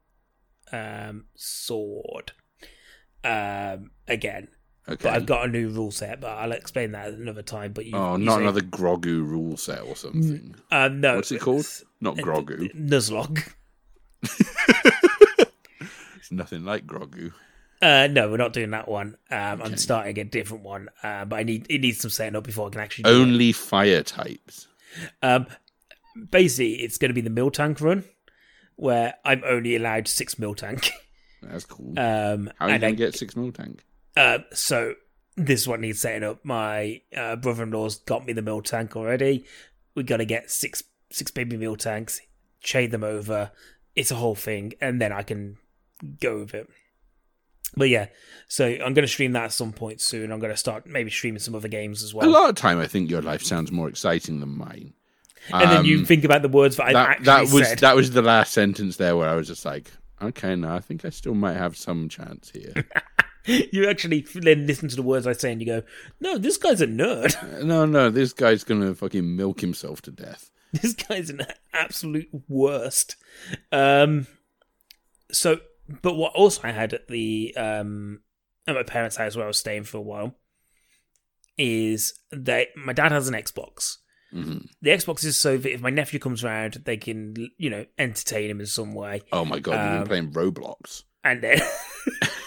[0.73, 2.33] um Sword
[3.25, 4.49] um again.
[4.89, 5.03] Okay.
[5.03, 7.73] But I've got a new rule set, but I'll explain that another time.
[7.73, 10.55] But you, oh, you not say- another Grogu rule set or something.
[10.71, 11.67] Um, no, What's it called?
[12.01, 12.73] Not Grogu.
[12.75, 13.53] Nuzlocke.
[16.17, 17.33] It's nothing like Grogu.
[17.81, 19.17] Uh, no, we're not doing that one.
[19.31, 19.63] Um, Okay.
[19.71, 22.67] I'm starting a different one, uh, but I need it needs some setting up before
[22.67, 23.05] I can actually.
[23.05, 23.23] Do it.
[23.23, 24.67] Only fire types.
[25.23, 25.47] Um,
[26.31, 28.05] basically, it's going to be the Miltank run,
[28.76, 30.90] where I'm only allowed six Miltank.
[31.42, 31.98] That's cool.
[31.98, 33.81] Um, How are you going I, to get six Miltank?
[34.16, 34.94] uh, so
[35.37, 36.44] this one needs setting up.
[36.44, 39.44] My uh, brother-in-law's got me the Miltank already.
[39.94, 42.20] We got to get six six baby Miltanks,
[42.61, 43.52] chain them over.
[43.94, 45.59] It's a whole thing, and then I can
[46.20, 46.68] go with it.
[47.76, 48.07] But yeah,
[48.48, 50.33] so I'm going to stream that at some point soon.
[50.33, 52.26] I'm going to start maybe streaming some other games as well.
[52.26, 54.94] A lot of time, I think your life sounds more exciting than mine.
[55.53, 57.79] And then you Um, think about the words that I've actually that was said.
[57.81, 61.05] that was the last sentence there where I was just like, okay, no, I think
[61.05, 62.73] I still might have some chance here.
[63.73, 65.83] you actually then listen to the words I say and you go,
[66.21, 67.63] "No, this guy's a nerd.
[67.65, 70.51] no, no, this guy's gonna fucking milk himself to death.
[70.73, 73.17] this guy's an absolute worst."
[73.71, 74.27] Um,
[75.31, 75.61] so,
[76.03, 78.21] but what also I had at the um
[78.67, 80.35] at my parents' house where I was staying for a while
[81.59, 83.99] is that my dad has an Xbox.
[84.37, 87.87] Hmm The Xbox is so that if my nephew comes round, they can you know
[87.99, 91.05] entertain him in some way, Oh my god, you've Um, been playing Roblox.
[91.25, 91.61] and then.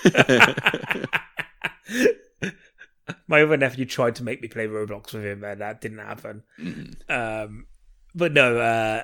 [3.27, 6.43] My other nephew tried to make me play Roblox with him, and that didn't happen.
[6.59, 6.95] Mhm.
[7.09, 7.65] Um,
[8.13, 9.03] but no, uh,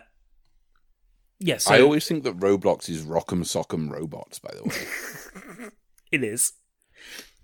[1.40, 4.38] yeah, so I always think that Roblox is Rock'em Sock'em Robots.
[4.40, 5.70] By the way,
[6.12, 6.54] it is.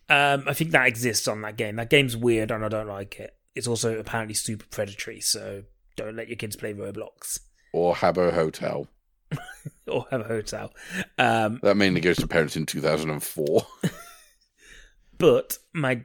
[0.07, 1.77] Um, I think that exists on that game.
[1.77, 3.35] That game's weird, and I don't like it.
[3.55, 5.63] It's also apparently super predatory, so
[5.97, 7.39] don't let your kids play Roblox
[7.73, 8.87] or have a Hotel.
[9.87, 10.73] or have a hotel.
[11.17, 13.65] Um, That mainly goes to parents in 2004.
[15.17, 16.03] but my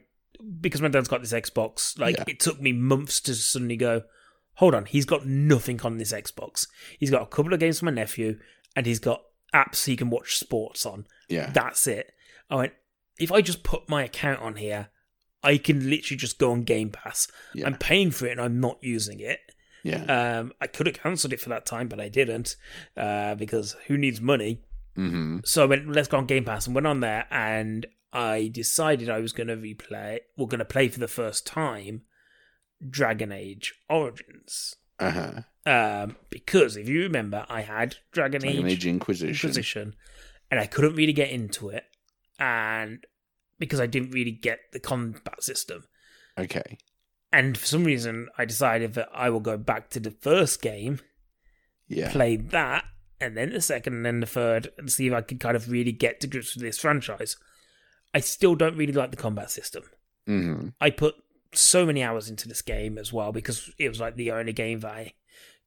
[0.61, 2.25] because my dad's got this Xbox, like Yeah.
[2.29, 4.03] it took me months to suddenly go,
[4.55, 6.67] hold on, he's got nothing on this Xbox.
[7.01, 8.39] He's got a couple of games for my nephew,
[8.77, 9.23] and he's got
[9.55, 11.07] apps he can watch sports on.
[11.29, 12.13] yeah, That's it.
[12.51, 12.73] I went,
[13.19, 14.91] if I just put my account on here,
[15.47, 17.29] I can literally just go on Game Pass.
[17.55, 17.67] Yeah.
[17.67, 19.41] I'm paying for it and I'm not using it.
[19.85, 20.03] yeah.
[20.41, 22.57] Um, I could have cancelled it for that time, but I didn't
[22.97, 24.63] uh, because who needs money?
[24.97, 28.49] hmm So I went, let's go on Game Pass, and went on there, and I
[28.53, 32.03] decided I was going to replay, we're going to play for the first time,
[32.89, 34.75] Dragon Age Origins.
[34.99, 35.33] Uh huh.
[35.71, 39.49] Um, because if you remember, I had Dragon, Dragon Age, Age Inquisition.
[39.49, 39.95] Inquisition,
[40.51, 41.85] and I couldn't really get into it,
[42.39, 43.05] and
[43.59, 45.85] because I didn't really get the combat system,
[46.38, 46.79] Okay.
[47.33, 51.00] and for some reason, I decided that I will go back to the first game
[51.88, 52.11] Yeah.
[52.13, 52.85] play that,
[53.21, 55.71] and then the second, and then the third, and see if I can kind of
[55.71, 57.37] really get to grips with this franchise.
[58.15, 59.85] I still don't really like the combat system.
[60.27, 61.15] hmm I put
[61.52, 64.81] so many hours into this game as well because it was like the only game
[64.81, 65.15] that I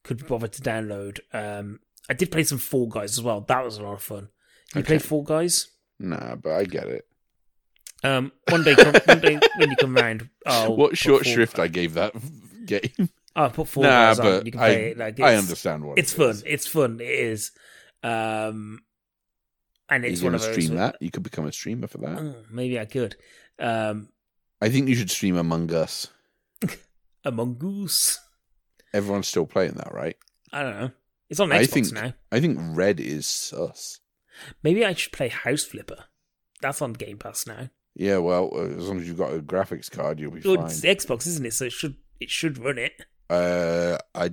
[0.04, 1.20] could bother to download.
[1.34, 1.80] Um,
[2.10, 3.42] I did play some Fall Guys as well.
[3.42, 4.30] That was a lot of fun.
[4.76, 4.88] You Okay.
[4.88, 5.70] played Fall Guys?
[6.00, 7.08] Nah, but I get it.
[8.04, 11.68] Um, one day, come, one day when you come round, I'll what short shrift I
[11.68, 12.14] gave that
[12.66, 13.10] game.
[13.36, 14.98] I'll put Fall nah, but You can I, it.
[14.98, 16.30] Like, I understand what It's it fun.
[16.30, 16.44] is.
[16.46, 17.00] It's fun.
[17.02, 17.52] It is.
[18.04, 18.80] Um,
[19.90, 20.56] and it's you one of to those.
[20.64, 20.98] stream that?
[21.02, 22.18] You could become a streamer for that.
[22.20, 23.16] Oh, maybe I could.
[23.60, 24.10] Um,
[24.62, 26.08] I think you should stream Among Us.
[27.26, 28.20] Among Goose.
[28.94, 30.16] Everyone's still playing that, right?
[30.52, 30.92] I don't know.
[31.30, 32.14] It's on I Xbox think now.
[32.32, 34.00] I think Red is sus.
[34.64, 36.06] Maybe I should play House Flipper.
[36.62, 37.70] That's on Game Pass now.
[37.96, 40.66] Yeah, well, uh, as long as you've got a graphics card, you'll be Well, fine.
[40.68, 41.54] it's Xbox, isn't it?
[41.54, 42.94] So it should it should run it.
[43.30, 44.32] Uh, I,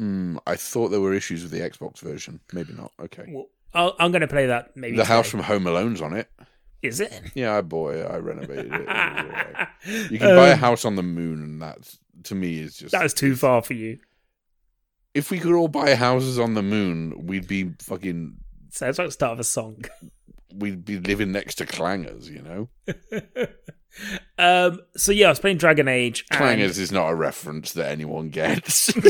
[0.00, 2.40] mm, I thought there were issues with the Xbox version.
[2.52, 2.92] Maybe not.
[3.00, 3.24] Okay.
[3.28, 4.76] Well, I'll, I'm going to play that.
[4.76, 6.28] Maybe The house from Home Alone's on it.
[6.82, 7.12] is it?
[7.34, 8.10] Yeah, I bought it.
[8.10, 8.86] I renovated it.
[8.88, 9.68] it.
[10.12, 11.78] You can buy a Um, house on the moon, and that
[12.24, 13.98] to me is just that is too far for you.
[15.14, 18.36] If we could all buy houses on the moon, we'd be fucking.
[18.70, 19.82] Sounds like the start of a song.
[20.54, 22.68] We'd be living next to clangers, you know.
[24.38, 24.80] um.
[24.96, 26.26] So yeah, I was playing Dragon Age.
[26.28, 28.92] Clangers is not a reference that anyone gets.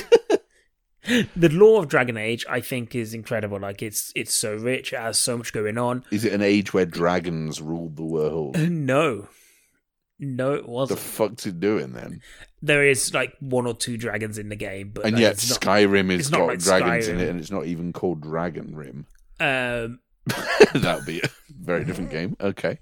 [1.34, 3.58] The lore of Dragon Age, I think, is incredible.
[3.58, 4.92] Like it's it's so rich.
[4.92, 6.04] It has so much going on.
[6.10, 8.58] is it an age where dragons ruled the world?
[8.58, 9.28] No,
[10.18, 11.00] no, it wasn't.
[11.00, 12.20] The fuck's it doing then?
[12.62, 15.60] there is like one or two dragons in the game, but and like, yet not.
[15.60, 19.06] Skyrim has got like dragons in it, and it's not even called Dragon Rim.
[19.38, 20.00] Um,
[20.74, 22.36] that would be a very different game.
[22.40, 22.78] Okay.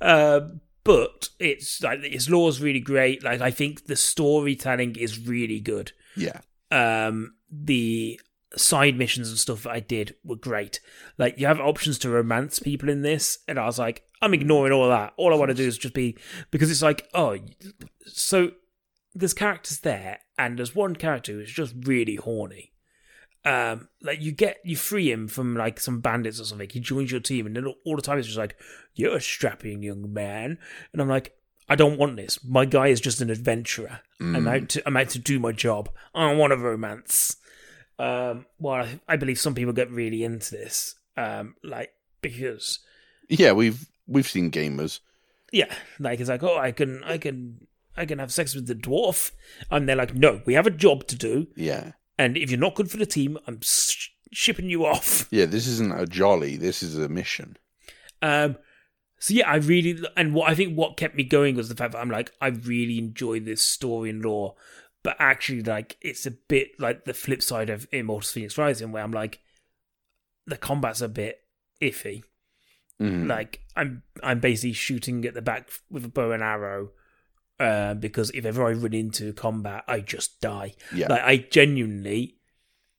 [0.00, 3.22] Um, but it's like its lore is really great.
[3.22, 5.92] Like I think the storytelling is really good.
[6.16, 6.40] Yeah.
[6.70, 8.20] Um, the
[8.56, 10.80] side missions and stuff that I did were great.
[11.16, 14.72] Like you have options to romance people in this, and I was like, I'm ignoring
[14.72, 15.12] all that.
[15.16, 16.16] All I want to do is just be
[16.50, 17.38] because it's like, oh,
[18.06, 18.52] so
[19.14, 22.72] there's characters there, and there's one character who's just really horny.
[23.44, 26.68] Um, like you get you free him from like some bandits or something.
[26.68, 28.56] He joins your team, and then all the time it's just like,
[28.94, 30.58] "You're a strapping young man,"
[30.92, 31.32] and I'm like,
[31.68, 32.42] "I don't want this.
[32.44, 34.00] My guy is just an adventurer.
[34.20, 34.48] I'm Mm.
[34.62, 35.88] out to I'm out to do my job.
[36.14, 37.36] I don't want a romance."
[37.98, 42.80] Um, well, I, I believe some people get really into this, um, like because
[43.28, 45.00] Yeah, we've we've seen gamers.
[45.52, 47.66] yeah, like it's like, oh, I can I can
[47.96, 49.32] I can have sex with the dwarf,
[49.70, 51.92] and they're like, no, we have a job to do, Yeah.
[52.18, 55.28] And if you're not good for the team, I'm sh- shipping you off.
[55.32, 57.56] Yeah, this isn't a jolly, this is a mission.
[58.20, 58.56] Um,
[59.20, 61.92] so yeah, I really and what I think what kept me going was the fact
[61.92, 64.54] that I'm like I really enjoy this story and lore,
[65.02, 69.02] but actually like it's a bit like the flip side of Immortals Fenyx Rising, where
[69.02, 69.40] I'm like
[70.46, 71.40] the combat's a bit
[71.80, 72.22] iffy.
[73.00, 73.28] Mhm.
[73.28, 76.90] Like I'm I'm basically shooting at the back with a bow and arrow.
[77.60, 80.74] Uh, because if ever I run into combat, I just die.
[80.94, 81.08] yeah.
[81.08, 82.36] Like I genuinely,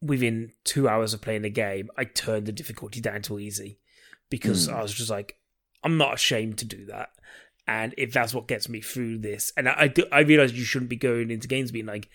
[0.01, 3.80] within two hours of playing the game, I turned the difficulty down to easy
[4.30, 4.74] because Mm.
[4.74, 5.38] I was just like,
[5.84, 7.10] I'm not ashamed to do that.
[7.68, 10.64] And if that's what gets me through this, and I I, do, I realized you
[10.66, 12.10] shouldn't be going into games being like,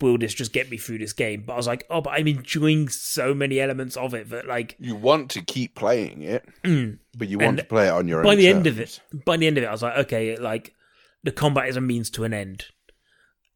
[0.00, 1.42] will this just get me through this game?
[1.46, 4.76] But I was like, oh, but I'm enjoying so many elements of it that like
[4.78, 8.20] you want to keep playing it, mm, but you want to play it on your
[8.20, 8.24] own.
[8.26, 10.74] by the end of it, by the end of it, I was like, okay, like
[11.22, 12.66] the combat is a means to an end.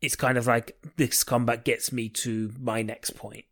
[0.00, 3.44] It's kind of like this combat gets me to my next point.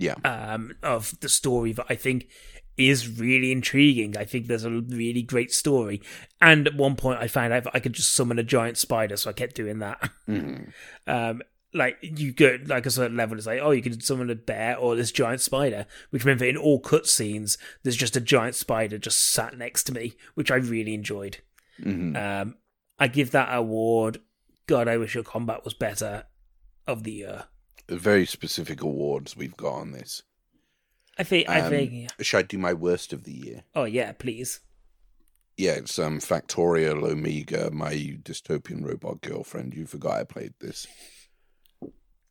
[0.00, 0.14] Yeah.
[0.24, 2.28] um, of the story that I think
[2.76, 4.16] is really intriguing.
[4.16, 6.00] I think there's a really great story.
[6.40, 9.16] And at one point, I found out that I could just summon a giant spider,
[9.16, 10.10] so I kept doing that.
[10.28, 10.72] Mhm.
[11.08, 11.42] Um,
[11.74, 14.76] like you go like a certain level, it's like oh, you can summon a bear
[14.78, 15.84] or this giant spider.
[16.10, 19.92] Which meant that in all cutscenes, there's just a giant spider just sat next to
[19.92, 21.38] me, which I really enjoyed.
[21.82, 22.16] Mhm.
[22.16, 22.54] Um,
[22.98, 24.18] I give that award.
[24.66, 26.24] God, I wish your combat was better.
[26.86, 27.44] Of the year,
[27.90, 30.22] Very specific awards we've got on this.
[31.18, 31.46] I think.
[31.46, 32.10] I Um, think.
[32.22, 33.64] Should I do my worst of the year?
[33.74, 34.60] Oh yeah, please.
[35.58, 39.74] Yeah, it's um Factorial Omega, my dystopian robot girlfriend.
[39.74, 40.86] You forgot I played this.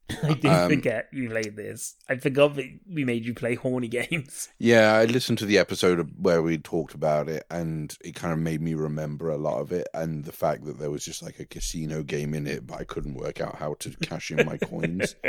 [0.24, 1.96] I did Um, forget you played this.
[2.08, 4.50] I forgot that we made you play horny games.
[4.58, 8.40] Yeah, I listened to the episode where we talked about it, and it kind of
[8.40, 11.40] made me remember a lot of it, and the fact that there was just like
[11.40, 14.58] a casino game in it, but I couldn't work out how to cash in my
[14.58, 15.16] coins.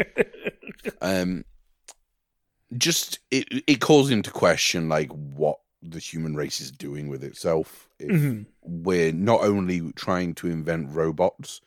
[1.03, 1.45] Um,
[2.77, 7.89] just it it calls into question like what the human race is doing with itself.
[7.99, 8.47] If Mhm.
[8.63, 11.61] we're not only trying to invent robots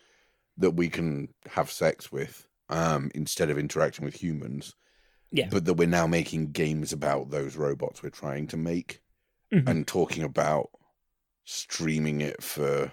[0.57, 4.73] that we can have sex with, um, instead of interacting with humans,
[5.31, 5.47] Yeah.
[5.51, 9.01] but that we're now making games about those robots we're trying to make
[9.53, 9.67] Mhm.
[9.67, 10.69] and talking about
[11.45, 12.91] streaming it for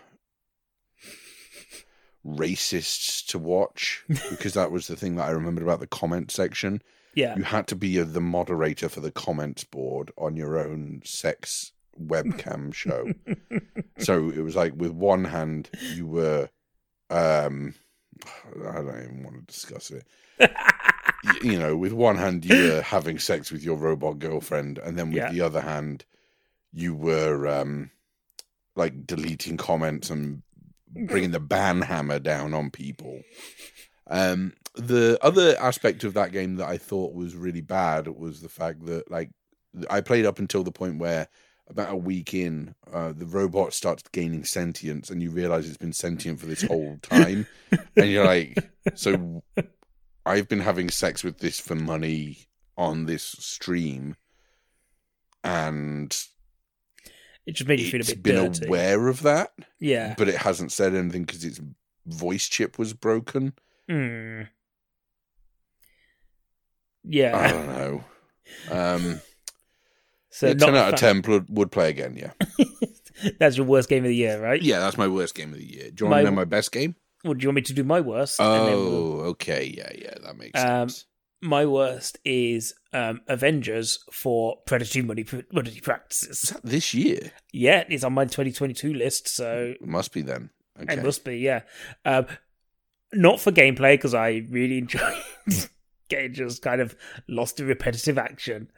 [2.26, 6.82] racists to watch because that was the thing that I remembered about the comment section.
[7.14, 7.36] Yeah.
[7.36, 11.72] You had to be uh the moderator for the comments board on your own sex
[12.00, 13.12] webcam show.
[13.98, 16.48] so it was like with one hand you were
[17.10, 17.74] um
[18.68, 20.06] I don't even want to discuss it.
[21.42, 25.08] You know, with one hand you were having sex with your robot girlfriend, and then
[25.08, 25.32] with Yeah.
[25.32, 26.04] the other hand
[26.72, 27.90] you were um
[28.76, 30.42] like deleting comments and
[30.90, 33.20] bringing the ban hammer down on people.
[34.06, 38.48] Um, the other aspect of that game that I thought was really bad was the
[38.48, 39.30] fact that like
[39.90, 41.28] I played up until the point where
[41.68, 45.92] about a week in, uh, the robot starts gaining sentience, and you realize it's been
[45.92, 47.46] sentient for this whole time,
[47.96, 49.42] and you're like, so
[50.24, 52.46] I've been having sex with this for money
[52.76, 54.16] on this stream,
[55.44, 56.16] and
[57.46, 58.66] It just made you feel a it's bit been dirty.
[58.66, 60.14] aware of that, Yeah.
[60.16, 61.60] but it hasn't said anything because its
[62.06, 63.52] voice chip was broken.
[63.88, 64.42] Hmm.
[67.04, 67.36] Yeah.
[67.36, 68.04] I don't know.
[68.70, 69.20] Um,
[70.38, 72.16] so ten out of ten would, would play again.
[72.16, 72.32] Yeah,
[73.38, 74.60] That's your worst game of the year, right?
[74.62, 75.90] yeah, that's my worst game of the year.
[75.90, 76.94] Do you want to know my best game?
[77.24, 78.38] Well, do you want me to do my worst?
[78.38, 81.04] Then we'll- Oh, okay, yeah, yeah, that makes Um, sense.
[81.42, 86.42] my worst is um, Avengers for predatory money money Is practices.
[86.50, 87.32] that this year?
[87.52, 90.50] Yeah, it's on my 2022 list, so It must be then.
[90.80, 90.94] Okay.
[90.94, 91.38] it must be.
[91.38, 91.62] Yeah,
[92.04, 92.26] um,
[93.12, 95.16] not for gameplay because I really enjoyed
[96.08, 96.94] getting just kind of
[97.28, 98.70] lost in repetitive action,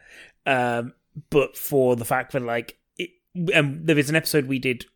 [0.46, 0.94] um,
[1.30, 3.10] but for the fact that like it,
[3.54, 4.86] um, there is an episode we did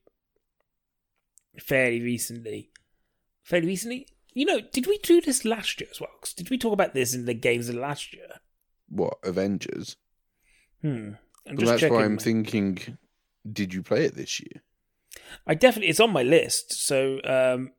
[1.58, 2.70] fairly recently,
[3.42, 4.06] fairly recently.
[4.32, 6.10] You know, did we do this last year as well?
[6.20, 8.40] 'Cause did we talk about this in the games of last year?
[8.88, 9.96] What Avengers?
[10.82, 10.88] Hmm.
[11.46, 11.94] I'm Well, just that's checking.
[11.96, 12.98] why I'm thinking.
[13.50, 14.62] Did you play it this year?
[15.46, 16.72] I definitely it's on my list.
[16.72, 17.72] So um,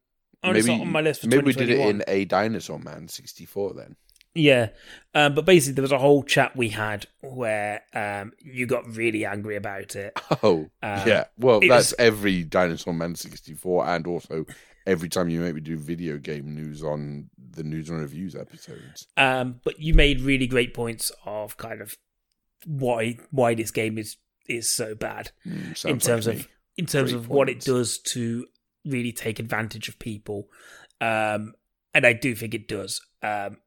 [0.43, 3.07] oh, it's not on my list for maybe we did it in a Dinosaur Man
[3.07, 3.95] '64 then.
[4.35, 4.69] Yeah,
[5.13, 9.25] um, but basically there was a whole chat we had where um, you got really
[9.25, 10.11] angry about it.
[10.43, 11.25] Oh, Um, yeah.
[11.37, 14.45] Well, that's was- every Dinosaur Man '64, and also
[14.85, 19.07] every time you make me do video game news on the news and reviews episodes.
[19.17, 21.95] Um, but you made really great points of kind of
[22.65, 24.17] why why this game is
[24.47, 26.47] is so bad Mm, in terms like of me.
[26.77, 28.45] in terms Great of what it does to
[28.83, 30.49] really take advantage of people.
[31.01, 31.53] Um,
[31.93, 33.01] and I do think it does.
[33.23, 33.57] Um,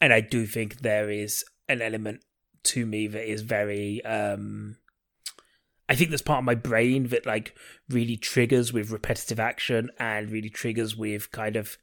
[0.00, 2.22] and I do think there is an element
[2.64, 4.04] to me that is very.
[4.04, 4.76] Um,
[5.88, 7.54] I think there's part of my brain that like
[7.88, 11.78] really triggers with repetitive action and really triggers with kind of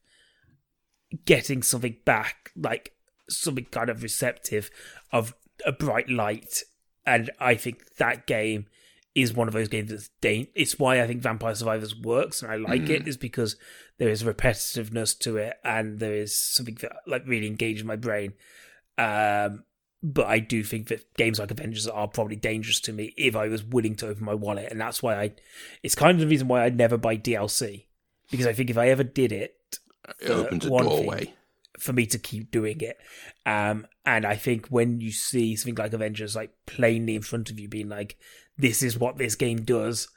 [1.25, 2.93] getting something back, like
[3.29, 4.69] something kind of receptive
[5.11, 5.33] of
[5.65, 6.61] a bright light.
[7.05, 8.67] And I think that game
[9.15, 12.51] is one of those games that's dan- it's why I think Vampire Survivors works and
[12.51, 13.55] I like it is because
[13.97, 18.33] there is repetitiveness to it and there is something that like really engages my brain.
[18.97, 19.63] Um
[20.03, 23.47] but I do think that games like Avengers are probably dangerous to me if I
[23.47, 25.31] was willing to open my wallet and that's why I
[25.81, 27.85] it's kind of the reason why I'd never buy DLC.
[28.29, 29.55] Because I think if I ever did it
[30.19, 31.33] It opens a doorway.
[31.79, 32.97] for me to keep doing it.
[33.45, 37.59] Um, and I think when you see something like Avengers like plainly in front of
[37.59, 38.17] you, being like,
[38.57, 40.07] "This is what this game does,"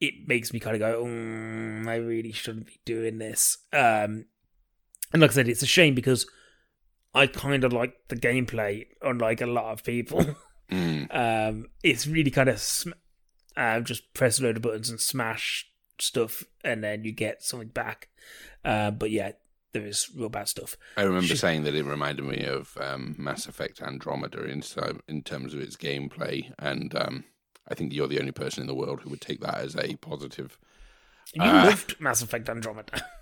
[0.00, 4.26] it makes me kind of go, mm, "I really shouldn't be doing this." Um,
[5.12, 6.26] and like I said, it's a shame because
[7.14, 10.24] I kind of like the gameplay, unlike a lot of people.
[10.70, 11.08] Mm.
[11.16, 12.92] um, it's really kind of sm-
[13.56, 15.66] uh, just press a load of buttons and smash
[15.98, 18.08] stuff, and then you get something back.
[18.62, 19.32] Uh, but yeah,
[19.72, 20.76] there is real bad stuff.
[20.98, 21.38] I remember Shit.
[21.38, 25.60] saying that it reminded me of um, Mass Effect Andromeda in so- in terms of
[25.60, 27.24] its gameplay, and um,
[27.70, 29.96] I think you're the only person in the world who would take that as a
[29.96, 30.58] positive.
[31.34, 31.64] You Ah.
[31.66, 33.02] loved Mass Effect Andromeda.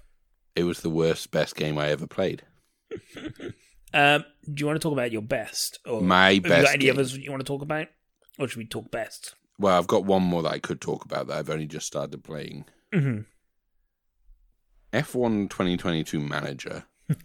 [0.57, 2.43] It was the worst, best game I ever played.
[3.95, 5.79] Um, do you want to talk about your best?
[5.87, 6.95] Or My best got any game.
[6.95, 7.87] others you want to talk about?
[8.39, 9.35] Or should we talk best?
[9.59, 12.23] Well, I've got one more that I could talk about that I've only just started
[12.25, 12.67] playing.
[12.93, 13.21] hmm
[14.93, 16.85] F1 2022 Manager.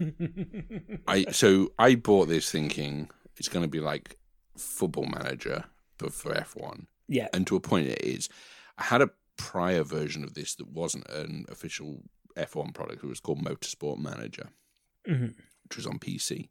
[1.08, 4.18] I so I bought this thinking it's going to be like
[4.58, 5.66] Football Manager,
[5.98, 6.86] but for F1.
[7.12, 7.28] Yeah.
[7.34, 8.30] and to a point it is.
[8.78, 12.04] I had a prior version of this that wasn't an official
[12.38, 13.04] F1 product.
[13.04, 14.50] It was called Motorsport Manager,
[15.06, 15.28] hmm
[15.64, 16.50] which was on PC,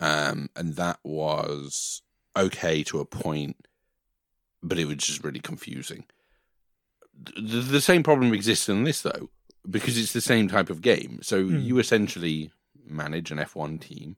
[0.00, 2.02] um, and that was
[2.36, 3.66] okay to a point,
[4.62, 6.04] but it was just really confusing.
[7.36, 9.28] The, the same problem exists in this though,
[9.68, 11.18] because it's the same type of game.
[11.22, 11.58] So Hmm.
[11.58, 12.50] you essentially
[12.86, 14.16] manage an F1 team.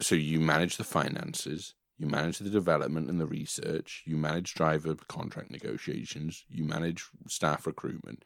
[0.00, 4.96] So you manage the finances, you manage the development and the research, you manage driver
[5.08, 8.24] contract negotiations, you manage staff recruitment.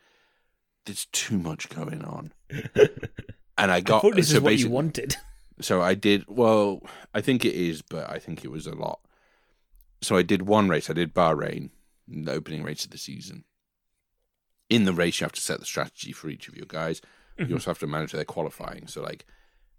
[0.87, 2.33] There's too much going on.
[3.59, 5.17] And I I got thought this so is what you wanted.
[5.61, 6.81] so I did well.
[7.13, 9.01] I think it is, but I think it was a lot.
[10.01, 10.89] So I did one race.
[10.89, 11.71] I did Bahrain,
[12.07, 13.45] the opening race of the season.
[14.71, 17.03] In the race, you have to set the strategy for each of your guys.
[17.37, 17.55] You mm-hmm.
[17.55, 18.87] also have to manage their qualifying.
[18.87, 19.27] So like,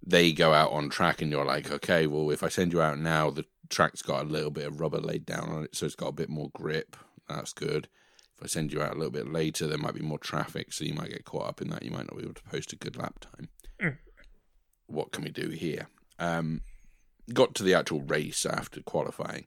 [0.05, 2.99] they go out on track, and you're like, okay, well, if I send you out
[2.99, 5.95] now, the track's got a little bit of rubber laid down on it, so it's
[5.95, 6.95] got a bit more grip.
[7.27, 7.87] That's good.
[8.37, 10.85] If I send you out a little bit later, there might be more traffic, so
[10.85, 11.83] you might get caught up in that.
[11.83, 13.49] You might not be able to post a good lap time
[14.89, 15.87] what can we do here?
[16.17, 16.61] Um,
[17.33, 19.45] got to the actual race after qualifying.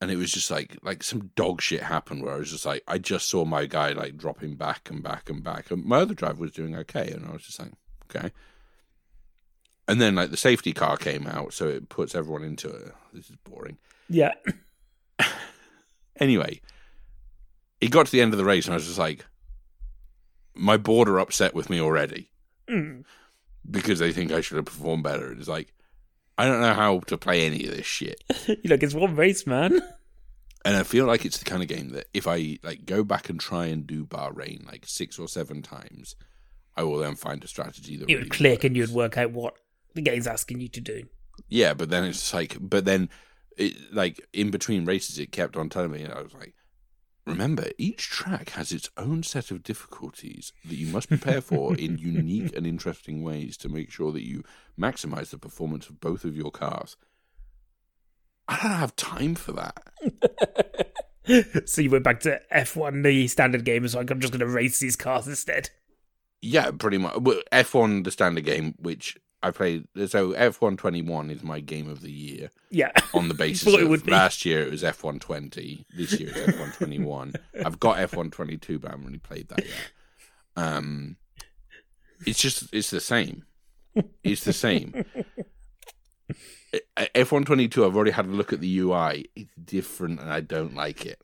[0.00, 2.82] and it was just like like some dog shit happened where I was just like
[2.86, 6.14] I just saw my guy like dropping back and back and back, and my other
[6.14, 7.72] driver was doing okay, and I was just like
[8.14, 8.30] okay.
[9.88, 12.92] And then like the safety car came out, so it puts everyone into it.
[13.12, 13.78] This is boring.
[14.08, 14.32] Yeah.
[16.18, 16.60] Anyway,
[17.80, 19.26] it got to the end of the race, and I was just like,
[20.54, 22.30] my board are upset with me already
[22.70, 23.04] Mm.
[23.70, 25.30] because they think I should have performed better.
[25.32, 25.74] It's like
[26.38, 28.24] I don't know how to play any of this shit.
[28.48, 29.80] you look, it's one race, man.
[30.64, 33.28] And I feel like it's the kind of game that if I like go back
[33.28, 36.16] and try and do Bahrain like six or seven times,
[36.76, 39.30] I will then find a strategy that It really would click and you'd work out
[39.32, 39.54] what
[39.96, 41.04] the game's asking you to do.
[41.48, 43.08] Yeah, but then it's like, but then,
[43.56, 46.54] it, like in between races, it kept on telling me, and I was like,
[47.26, 51.98] remember, each track has its own set of difficulties that you must prepare for in
[51.98, 54.44] unique and interesting ways to make sure that you
[54.78, 56.96] maximize the performance of both of your cars.
[58.48, 61.66] I don't have time for that.
[61.68, 64.40] so you went back to F1, the standard game, and so like, I'm just going
[64.40, 65.70] to race these cars instead.
[66.40, 67.16] Yeah, pretty much.
[67.18, 69.86] Well, F1, the standard game, which I played.
[70.08, 72.50] So F one twenty one is my game of the year.
[72.70, 72.90] Yeah.
[73.14, 75.84] on the basis of last year it was F one twenty.
[75.94, 77.34] this year it's F one twenty one.
[77.64, 79.74] I've got F one twenty two, but I haven't really played that yet.
[80.56, 81.16] Um,
[82.26, 83.44] it's just it's the same.
[84.24, 85.04] It's the same.
[87.14, 87.84] F one twenty two.
[87.84, 89.26] I've already had a look at the UI.
[89.36, 91.20] It's different, and I don't like it.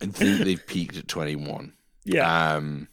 [0.00, 1.72] I think they've peaked at 21.
[2.04, 2.54] Yeah.
[2.56, 2.88] Um,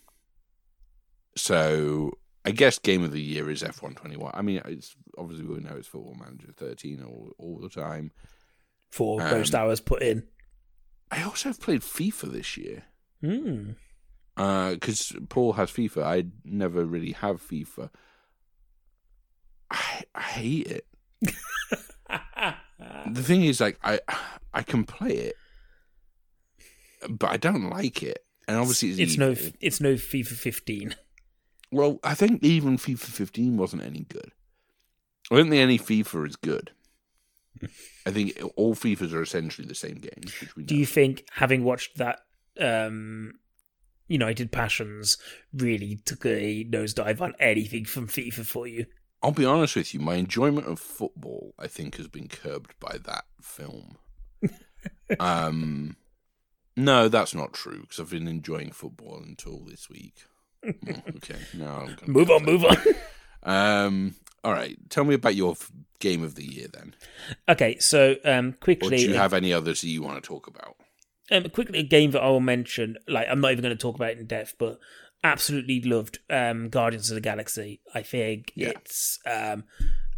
[1.36, 2.12] so
[2.44, 4.32] I guess game of the year is F one twenty one.
[4.34, 8.12] I mean, it's obviously we know it's Football Manager 13 all, all the time.
[8.90, 10.24] For um, most hours put in.
[11.12, 12.84] I also have played FIFA this year
[13.22, 13.72] Hmm.
[14.36, 16.04] because Paul has FIFA.
[16.04, 17.90] I never really have FIFA.
[19.70, 20.88] I, I hate it.
[23.14, 24.00] The thing is, like, I
[24.54, 25.36] I can play it,
[27.10, 28.26] but I don't like it.
[28.48, 30.96] And obviously, it's, it's no, it's no FIFA 15.
[31.72, 34.32] Well, I think even FIFA 15 wasn't any good.
[35.32, 36.72] I don't think any FIFA is good.
[38.06, 40.40] I think all FIFAs are essentially the same games.
[40.42, 40.68] Which we know.
[40.68, 42.20] Do you think having watched that
[42.60, 43.34] um,
[44.08, 45.18] United Passions
[45.54, 48.86] really took a nosedive on anything from FIFA for you?
[49.24, 50.00] I'll be honest with you.
[50.00, 53.98] My enjoyment of football, I think, has been curbed by that film.
[55.20, 55.96] um,
[56.76, 60.26] no, that's not true because I've been enjoying football until this week.
[60.66, 62.78] Okay, no, Move on, move on.
[63.44, 66.96] Um, all right, tell me about your f- game of the year then.
[67.50, 70.48] okay, so um, Or quickly, do you have any others that you want to talk
[70.48, 70.76] about?
[71.32, 72.98] um, quickly a game that I will mention.
[73.08, 74.80] Like I'm not even going to talk about it in depth, but
[75.24, 77.80] absolutely loved um, Guardians of the Galaxy.
[77.94, 78.70] I think Yeah.
[78.70, 79.64] it's um,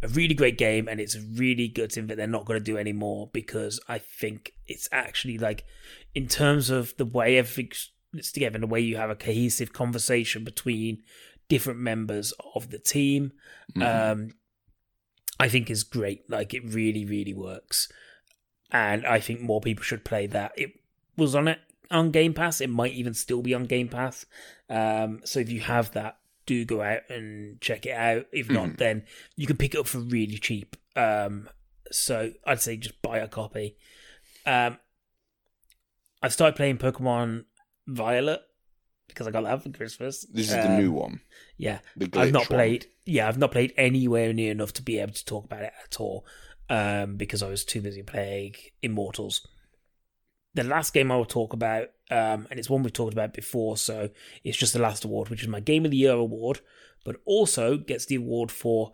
[0.02, 3.30] a really great game, and it's really gutting that they're not going to do anymore
[3.32, 5.64] because I think it's actually like
[6.14, 7.90] in terms of the way everything's
[8.22, 11.02] together in a way you have a cohesive conversation between
[11.48, 13.32] different members of the team.
[13.76, 13.82] Mhm.
[14.12, 14.34] Um,
[15.38, 16.28] I think is great.
[16.30, 17.90] Like it really, really works,
[18.70, 20.52] and I think more people should play that.
[20.56, 20.72] It
[21.16, 21.58] was on it
[21.90, 22.60] on Game Pass.
[22.60, 24.26] It might even still be on Game Pass.
[24.68, 28.26] Um, so if you have that, do go out and check it out.
[28.32, 28.76] If not, Mhm.
[28.78, 29.06] then
[29.36, 30.76] you can pick it up for really cheap.
[30.96, 31.48] Um,
[31.90, 33.76] so I'd say just buy a copy.
[34.46, 34.78] Um,
[36.22, 37.44] I started playing Pokemon
[37.86, 38.40] Violet
[39.08, 40.22] because I got that for Christmas.
[40.32, 41.20] this is the Um, new one.
[41.58, 42.56] Yeah, The I've not glitch one.
[42.58, 42.86] played.
[43.04, 46.00] Yeah, I've not played anywhere near enough to be able to talk about it at
[46.00, 46.26] all,
[46.70, 49.46] um, because I was too busy playing Immortals.
[50.54, 53.76] The last game I will talk about, um, and it's one we've talked about before,
[53.76, 54.08] so
[54.42, 56.60] it's just the last award, which is my Game of the Year award,
[57.04, 58.92] but also gets the award for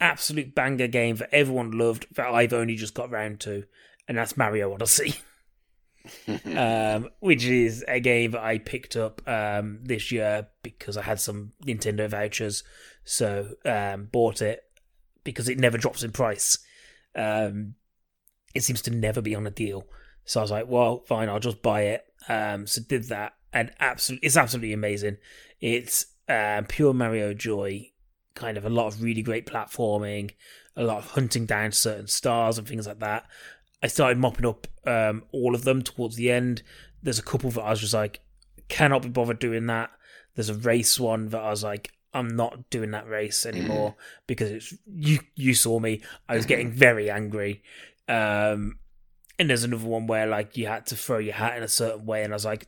[0.00, 3.64] absolute banger game that everyone loved that I've only just got round to,
[4.06, 5.14] and that's Mario Odyssey
[6.56, 11.52] um, which is a game I picked up um, this year because I had some
[11.64, 12.64] Nintendo vouchers,
[13.04, 14.62] so um, bought it
[15.24, 16.58] because it never drops in price.
[17.14, 17.74] Um,
[18.54, 19.86] it seems to never be on a deal,
[20.24, 23.72] so I was like, "Well, fine, I'll just buy it." Um, so did that, and
[23.80, 25.18] absolutely, it's absolutely amazing.
[25.60, 27.90] It's um, pure Mario joy,
[28.34, 30.32] kind of a lot of really great platforming,
[30.76, 33.26] a lot of hunting down certain stars and things like that.
[33.82, 36.62] I started mopping up um, all of them towards the end.
[37.02, 38.20] There's a couple that I was just like,
[38.68, 39.90] cannot be bothered doing that.
[40.34, 44.50] There's a race one that I was like, I'm not doing that race anymore because
[44.50, 45.20] it's you.
[45.34, 46.02] You saw me.
[46.28, 47.62] I was getting very angry.
[48.08, 48.78] Um,
[49.38, 52.06] and there's another one where like you had to throw your hat in a certain
[52.06, 52.66] way, and I was like,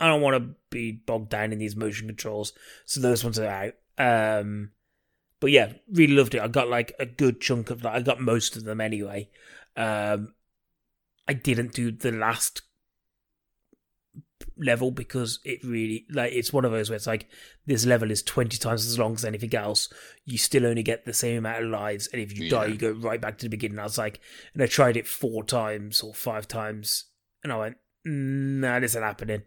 [0.00, 2.52] I don't want to be bogged down in these motion controls.
[2.86, 3.74] So those ones are out.
[3.98, 4.70] Um,
[5.40, 6.40] but yeah, really loved it.
[6.40, 7.94] I got like a good chunk of that.
[7.94, 9.28] I got most of them anyway.
[9.76, 10.34] Um,
[11.28, 12.62] I didn't do the last
[14.56, 17.28] level because it really like it's one of those where it's like
[17.66, 19.88] this level is 20 times as long as anything else.
[20.24, 22.90] You still only get the same amount of lives and if you die you go
[22.90, 23.78] right back to the beginning.
[23.78, 24.20] I was like
[24.54, 27.04] and i tried it four times or five times
[27.44, 29.42] and i went nah this isn't happening.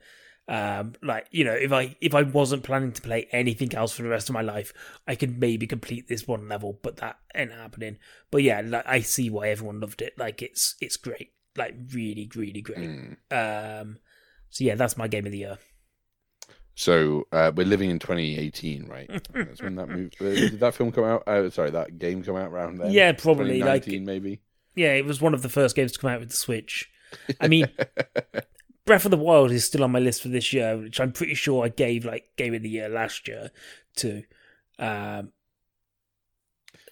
[0.48, 4.04] Um like you know if i if i wasn't planning to play anything else for
[4.04, 4.74] the rest of my life
[5.08, 7.98] i could maybe complete this one level but that ain't happening.
[8.30, 10.14] But yeah like, i see why everyone loved it.
[10.18, 13.82] Like it's it's great like really really great Mm.
[13.82, 13.98] um
[14.50, 15.58] so yeah that's my game of the year
[16.76, 19.10] So uh, we're living in 2018, right?
[19.34, 20.16] That's when that movie.
[20.22, 21.28] Uh, did that film come out?
[21.28, 22.92] Uh, sorry, that game come out around then.
[22.92, 24.40] Yeah, probably, like- maybe.
[24.76, 26.90] yeah it was one of the first games to come out with the switch
[27.42, 27.68] i mean
[28.86, 31.36] breath of the wild is still on my list for this year which i'm pretty
[31.36, 33.52] sure i gave like game of the year last year
[33.98, 34.24] to
[34.80, 35.34] um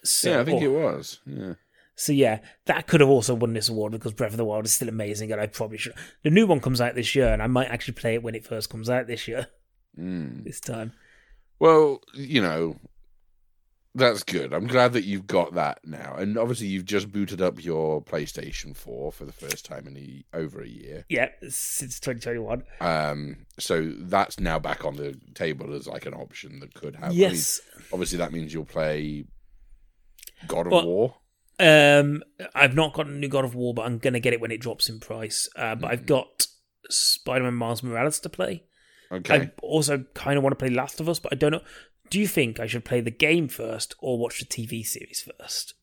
[0.04, 1.20] so, yeah, I think or- it was.
[1.26, 1.54] Yeah.
[2.00, 4.72] So yeah, that could have also won this award because Breath of the Wild is
[4.72, 5.92] still amazing, and I probably should.
[6.22, 8.46] The new one comes out this year, and I might actually play it when it
[8.46, 9.48] first comes out this year.
[9.98, 10.44] Mm.
[10.44, 10.94] This time,
[11.58, 12.76] Well, you know,
[13.94, 14.54] that's good.
[14.54, 18.74] I'm glad that you've got that now, and obviously you've just booted up your PlayStation
[18.74, 21.04] 4 for the first time in a, over a year.
[21.10, 22.62] yeah, since 2021.
[22.80, 27.12] Um, so that's now back on the table as like an option that could have.
[27.12, 27.60] Yes,
[27.92, 29.26] obviously that means you'll play
[30.46, 31.14] God of Well, War.
[31.60, 32.22] Um,
[32.54, 34.60] I've not got a new God of War, but I'm gonna get it when it
[34.60, 35.48] drops in price.
[35.56, 36.46] Uh, but I've got
[36.88, 38.64] Spider-Man Miles Morales to play.
[39.12, 39.34] Okay.
[39.34, 41.62] I also kind of want to play Last of Us, but I don't know.
[42.10, 45.74] Do you think I should play the game first or watch the TV series first?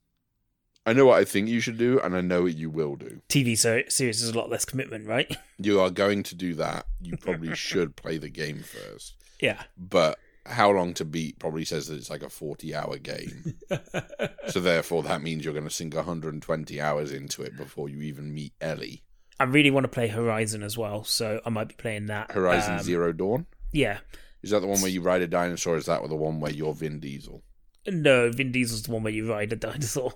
[0.86, 3.22] I know what I think you should do, and I know what you will do.
[3.28, 5.36] TV series is a lot less commitment, right?
[5.58, 6.86] You are going to do that.
[7.02, 9.16] You probably should play the game first.
[9.42, 9.64] yeah.
[9.78, 10.18] But
[10.48, 13.56] how long to beat probably says that it's like a 40 hour game.
[14.48, 18.34] so therefore, that means you're going to sink 120 hours into it before you even
[18.34, 19.04] meet Ellie.
[19.40, 22.32] I really want to play Horizon as well, so I might be playing that.
[22.32, 23.46] Horizon Um, Zero Dawn?
[23.72, 24.00] Yeah.
[24.42, 25.76] Is that the one where you ride a dinosaur?
[25.76, 27.44] Or is that the one where you're Vin Diesel?
[27.88, 30.14] No, Vin Diesel's the one where you ride a dinosaur.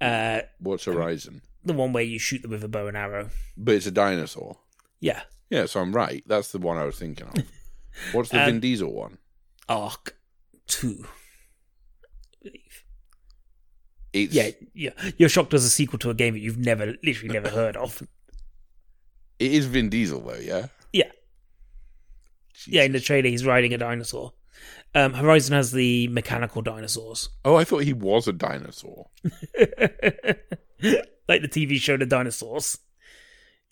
[0.00, 1.42] Uh, What's Horizon?
[1.64, 3.30] the one where you shoot them with a bow and arrow.
[3.56, 4.58] But it's a dinosaur.
[4.98, 5.22] Yeah.
[5.48, 6.24] Yeah, so I'm right.
[6.26, 7.34] That's the one I was thinking of.
[8.12, 9.18] What's the Um, Vin Diesel one?
[9.68, 10.16] ARK
[10.66, 11.04] 2.
[12.42, 12.84] Believe.
[14.12, 15.12] It's Yeah, yeah.
[15.16, 18.02] You're shocked as a sequel to a game that you've never, literally never heard of.
[19.38, 20.66] it is Vin Diesel though, yeah.
[20.92, 21.10] Yeah.
[22.66, 24.32] Yeah, in the trailer, he's riding a dinosaur.
[24.94, 27.30] Um, Horizon has the mechanical dinosaurs.
[27.44, 29.08] Oh, I thought he was a dinosaur.
[31.28, 32.78] like the TV show The Dinosaurs.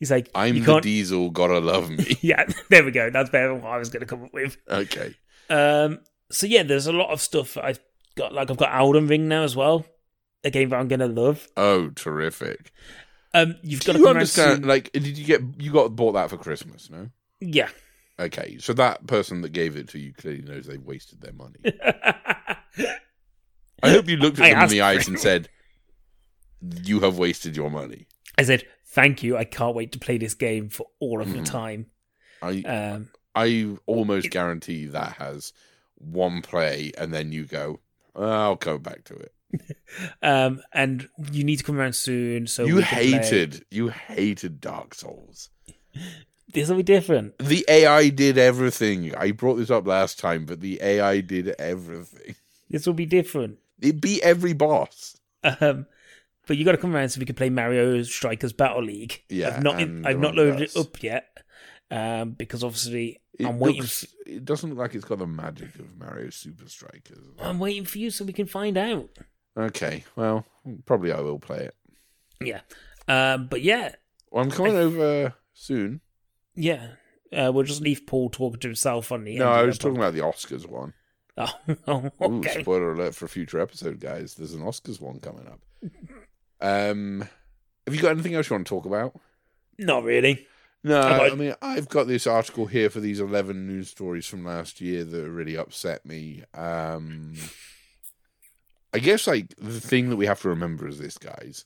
[0.00, 0.80] He's like, I'm you the.
[0.80, 2.16] Diesel, gotta love me.
[2.22, 3.10] yeah, there we go.
[3.10, 4.56] That's better than what I was going to come up with.
[4.68, 5.14] okay.
[5.50, 7.80] Um, so yeah, there's a lot of stuff I've
[8.16, 8.32] got.
[8.32, 9.84] Like I've got Elden Ring now as well,
[10.42, 11.46] a game that I'm going to love.
[11.56, 12.72] Oh, terrific.
[13.34, 14.64] Um, you've got Do to you understand?
[14.64, 16.88] Like, did you get you got bought that for Christmas?
[16.88, 17.10] No.
[17.40, 17.68] Yeah.
[18.18, 21.58] Okay, so that person that gave it to you clearly knows they wasted their money.
[23.82, 25.48] I hope you looked at I them in the eyes and said,
[26.60, 29.36] "You have wasted your money." I said, "Thank you.
[29.36, 31.86] I can't wait to play this game for all of the time."
[32.42, 35.52] I Um, I almost guarantee that has
[35.96, 37.80] one play, and then you go,
[38.14, 39.34] "I'll go back to it."
[40.22, 42.46] um, and you need to come around soon.
[42.46, 45.50] So you can play- hated, you hated Dark Souls.
[46.52, 47.38] This will be different.
[47.38, 49.14] The AI did everything.
[49.14, 52.34] I brought this up last time, but the AI did everything.
[52.68, 53.58] This will be different.
[53.80, 55.16] It beat every boss.
[55.42, 55.86] Um,
[56.46, 59.22] but you got to come around so we can play Mario Strikers Battle League.
[59.28, 59.76] Yeah, I've not.
[59.80, 61.26] I've not loaded it up yet.
[61.92, 63.80] Um, because obviously It I'm waiting.
[63.80, 67.18] looks- it doesn't look like it's got the magic of Mario Super Strikers.
[67.40, 69.08] I'm waiting for you so we can find out.
[69.58, 70.46] Okay, well,
[70.86, 71.74] probably I will play it.
[72.40, 72.60] Yeah.
[73.08, 73.96] Um, but yeah,
[74.30, 76.00] Well, I'm coming over soon.
[76.54, 76.92] yeah.
[77.32, 79.38] Uh, we'll just leave Paul talking to himself on the.
[79.38, 80.94] No, I was talking about the Oscars one.
[81.38, 82.60] Oh, Ooh, okay.
[82.62, 84.34] spoiler alert for a future episode, guys.
[84.34, 85.60] There's an Oscars one coming up.
[86.60, 87.28] Um,
[87.86, 89.18] have you got anything else you want to talk about?
[89.78, 90.46] Not really.
[90.82, 94.44] No, I I mean I've got this article here for these eleven news stories from
[94.44, 96.44] last year that really upset me.
[96.54, 97.34] Um,
[98.94, 101.64] I guess like the thing that we have to remember is this, guys.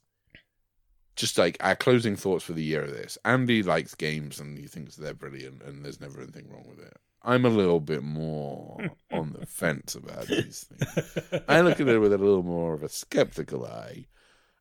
[1.17, 3.17] Just like our closing thoughts for the year of this.
[3.25, 6.97] Andy likes games and he thinks they're brilliant and there's never anything wrong with it.
[7.23, 8.79] I'm a little bit more
[9.13, 11.43] on the fence about these things.
[11.49, 14.07] I look at it with a little more of a skeptical eye,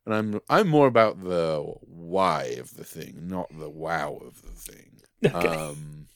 [0.06, 4.50] and I'm I'm more about the why of the thing, not the wow of the
[4.52, 4.90] thing.
[5.24, 5.38] Okay.
[5.48, 6.08] Um,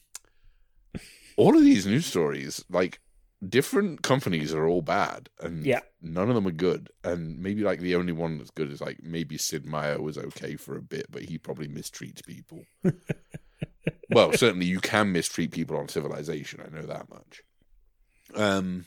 [1.39, 3.01] all of these news stories, like
[3.49, 5.81] different companies are all bad, and Yeah.
[6.03, 6.91] none of them are good.
[7.05, 10.57] And maybe like the only one that's good is like maybe Sid Meier was okay
[10.57, 12.65] for a bit, but he probably mistreats people.
[14.11, 16.61] well, certainly you can mistreat people on Civilization.
[16.61, 17.43] I know that much.
[18.35, 18.85] Um,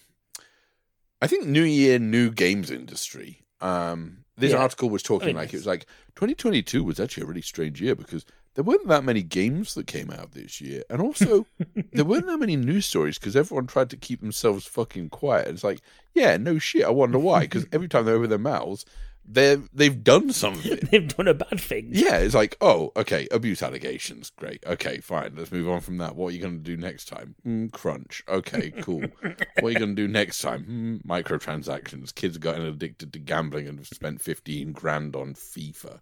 [1.22, 3.44] I think New Year, new games industry.
[3.60, 4.58] Um, this Yeah.
[4.58, 5.86] article was talking mean, like it was like
[6.16, 8.26] 2022 was actually a really strange year because
[8.56, 11.46] there weren't that many games that came out this year, and also
[11.94, 15.48] there weren't that many news stories because everyone tried to keep themselves fucking quiet.
[15.48, 15.80] It's like,
[16.14, 16.84] yeah, no shit.
[16.84, 17.42] I wonder why.
[17.42, 18.86] Because every time they open their mouths,
[19.26, 20.80] they they've done something.
[20.92, 21.90] They've done a bad thing.
[21.92, 24.64] Yeah, it's like, oh, okay, abuse allegations, great.
[24.66, 26.16] Okay, fine, let's move on from that.
[26.16, 27.36] What are you going to do next time?
[27.46, 28.24] Mm, crunch.
[28.28, 29.04] Okay, cool.
[29.22, 30.66] what are you going to do next time?
[31.06, 32.14] Mm, microtransactions.
[32.14, 36.00] Kids gotten addicted to gambling and have spent 15 grand on FIFA.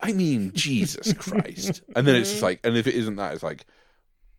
[0.00, 1.82] I mean, Jesus Christ.
[1.94, 3.64] And then it's just like, and if it isn't that, it's like,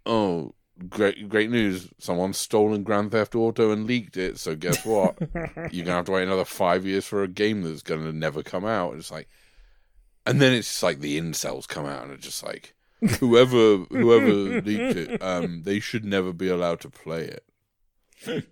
[0.05, 0.53] oh,
[0.89, 1.89] great, great news.
[1.99, 4.39] Someone's stolen Grand Theft Auto and leaked it.
[4.39, 5.17] So guess what?
[5.71, 8.65] You're to have to wait another five years for a game that's to never come
[8.65, 8.91] out.
[8.91, 9.28] And it's like,
[10.25, 12.75] and then it's just like the incels come out and it's just like,
[13.19, 17.23] whoever whoever leaked it, um, they should never be allowed to play
[18.25, 18.47] it.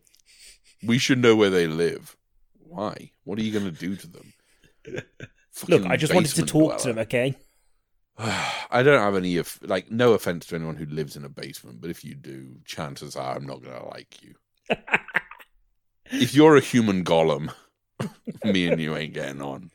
[0.83, 2.15] We should know where they live.
[2.59, 3.11] Why?
[3.23, 4.33] What are you to do to them?
[5.67, 7.35] Look, I just wanted to talk to them, okay?
[8.17, 11.81] I don't have any of like no offense to anyone who lives in a basement,
[11.81, 14.35] but if you do, chances are I'm not gonna like you.
[16.11, 17.53] if you're a human golem,
[18.43, 19.71] me and you ain't getting on.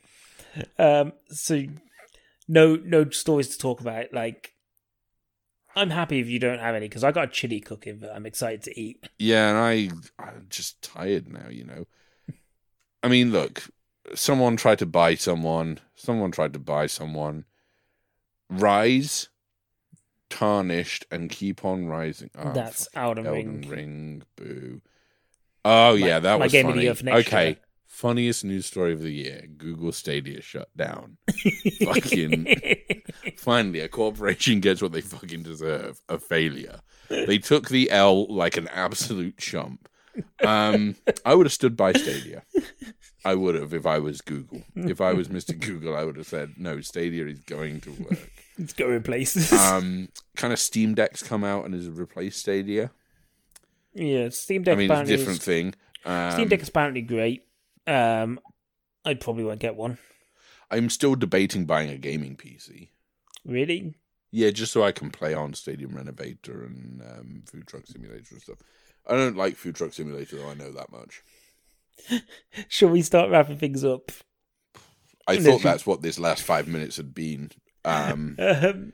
[0.79, 1.63] Um, so
[2.49, 4.13] no, no stories to talk about.
[4.13, 4.55] Like,
[5.77, 8.27] I'm happy if you don't have any because I got a chili cooking that I'm
[8.27, 9.09] excited to eat.
[9.19, 11.87] Yeah, and I I'm just tired now, you know.
[13.03, 13.69] I mean, look,
[14.15, 17.45] someone tried to buy someone, someone tried to buy someone.
[18.51, 19.29] Rise,
[20.29, 22.31] tarnished, and keep on rising.
[22.37, 23.69] Oh, That's Elden Elden Ring.
[23.71, 24.23] Ring.
[24.37, 24.81] Boo.
[25.65, 26.89] Oh My- yeah, that was game funny.
[26.89, 27.57] okay, year.
[27.87, 31.19] funniest news story of the year: Google Stadia shut down.
[31.85, 32.47] Fucking
[33.37, 36.81] finally, a corporation gets what they fucking deserve: a failure.
[37.09, 39.89] They took the L like an absolute chump.
[40.45, 42.43] Um, I would have stood by Stadia.
[43.25, 44.63] I would have if I was Google.
[44.75, 45.59] If I was Mr.
[45.59, 49.53] Google, I would have said, "No, Stadia is going to work." It's going places.
[49.53, 52.91] Um, kind of Steam Deck's come out and has replaced Stadia.
[53.95, 54.75] yeah, Steam Deck.
[54.75, 55.75] I mean, it's a different is- thing.
[56.05, 57.47] Um, Steam Deck is apparently great.
[57.87, 58.41] Um,
[59.05, 59.99] I probably won't get one.
[60.71, 62.89] I'm still debating buying a gaming PC.
[63.45, 63.95] Really?
[64.31, 68.41] Yeah, just so I can play on Stadium Renovator and um, Food Truck Simulator and
[68.43, 68.59] stuff.
[69.11, 70.49] I don't like Food Truck Simulator, though.
[70.49, 71.23] I know that much.
[72.69, 74.11] Shall we start wrapping things up?
[75.27, 77.51] I No, thought that's what this last five minutes had been.
[77.85, 78.93] Um, Um,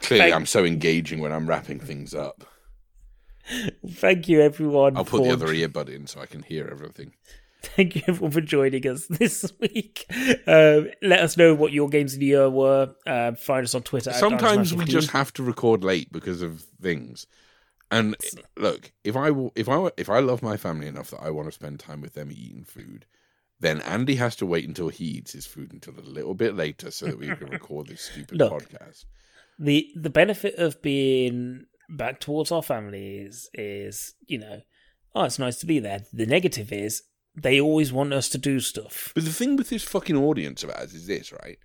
[0.00, 2.44] clearly, Thank- I'm so engaging when I'm wrapping things up.
[3.88, 4.96] thank you, everyone.
[4.96, 7.12] I'll put the for- other earbud in so I can hear everything.
[7.62, 10.04] Thank you everyone for joining us this week.
[10.46, 12.94] Um, let us know what your games of the year were.
[13.06, 14.12] Um, find us on Twitter.
[14.12, 17.26] Sometimes we just have to record late because of things.
[17.90, 18.16] And
[18.56, 21.52] look, if I if I if I love my family enough that I want to
[21.52, 23.06] spend time with them eating food,
[23.60, 26.90] then Andy has to wait until he eats his food until a little bit later
[26.90, 28.52] so that we can record this stupid Look.
[28.52, 29.06] podcast.
[29.58, 34.60] the the benefit of being back towards our families is is you know
[35.14, 36.00] oh it's nice to be there.
[36.12, 37.02] The negative is
[37.34, 39.12] they always want us to do stuff.
[39.14, 41.58] But the thing with this fucking audience of ours is this, right?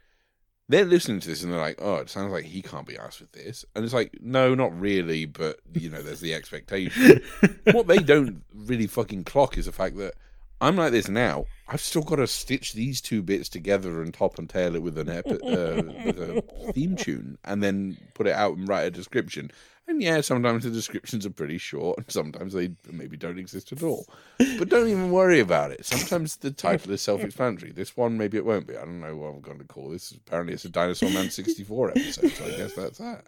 [0.70, 3.20] They're listening to this and they're like, "Oh, it sounds like he can't be asked
[3.20, 7.22] with this," and it's like, "No, not really." But you know, there's the expectation.
[7.72, 10.14] what they don't really fucking clock is the fact that
[10.61, 11.45] I'm like this now.
[11.68, 14.97] I've still got to stitch these two bits together and top and tail it with
[14.97, 18.91] an epi- uh, with a theme tune, and then put it out and write a
[18.91, 19.51] description.
[19.88, 23.84] And yeah, sometimes the descriptions are pretty short, and sometimes they maybe don't exist at
[23.84, 24.08] all.
[24.38, 25.86] But don't even worry about it.
[25.86, 27.74] Sometimes the title is self-explanatory.
[27.74, 28.78] This one, maybe it won't be.
[28.78, 30.12] I don't know what I'm going to call this.
[30.12, 33.26] Apparently, it's a Dinosaur Man 64 episode, so I guess that's that.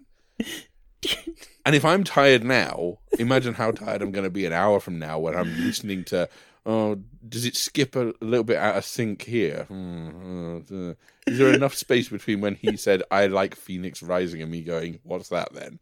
[1.65, 4.97] And if I'm tired now, imagine how tired I'm going to be an hour from
[4.97, 6.29] now when I'm listening to.
[6.65, 9.65] Oh, does it skip a little bit out of sync here?
[9.67, 10.93] Hmm, uh, uh,
[11.27, 14.99] is there enough space between when he said "I like Fenyx Rising" and me going,
[15.03, 15.79] "What's that then"?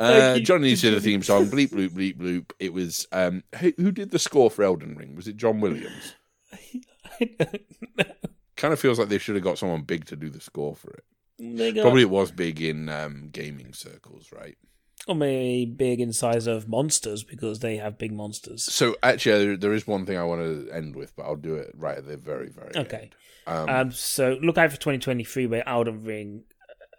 [0.00, 0.38] Uh.
[0.38, 1.46] John needs to do the theme song.
[1.50, 2.52] Bleep bloop bleep bloop.
[2.58, 5.14] It was um who, who did the score for Elden Ring?
[5.14, 6.14] Was it John Williams?
[8.56, 10.90] Kind of feels like they should have got someone big to do the score for
[10.92, 11.74] it.
[11.74, 14.56] got Probably it was big in um, gaming circles, right?
[15.08, 18.64] or maybe big in size of monsters because they have big monsters.
[18.64, 21.54] So actually, there, there is one thing I want to end with, but I'll do
[21.54, 23.10] it right at the very, very Okay.
[23.46, 23.68] end.
[23.68, 26.44] Um, Um, so look out for 2023 where Elden Ring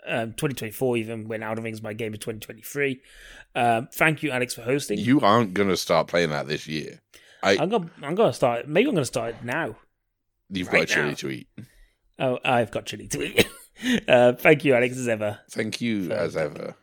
[0.07, 3.01] um, 2024 even when Outer Rings my game of 2023.
[3.55, 4.97] Um, thank you, Alex, for hosting.
[4.99, 7.01] You aren't gonna start playing that this year.
[7.43, 8.67] I I'm gonna I'm gonna start.
[8.67, 9.75] Maybe I'm gonna start it now.
[10.49, 11.15] you've right got a chili now.
[11.15, 11.47] to eat.
[12.19, 13.47] Oh, I've got chili to eat.
[14.07, 15.39] uh, thank you, Alex, as ever.
[15.49, 16.75] Thank you as ever.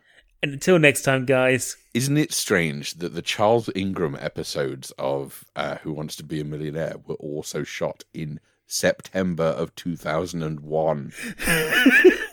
[0.42, 1.76] And until next time, guys.
[1.94, 6.44] Isn't it strange that the Charles Ingram episodes of uh, Who Wants to Be a
[6.44, 11.12] Millionaire were also shot in September of 2001?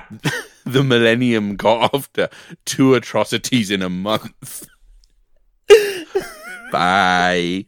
[0.64, 2.28] the Millennium got after
[2.64, 4.68] two atrocities in a month.
[6.72, 7.66] Bye.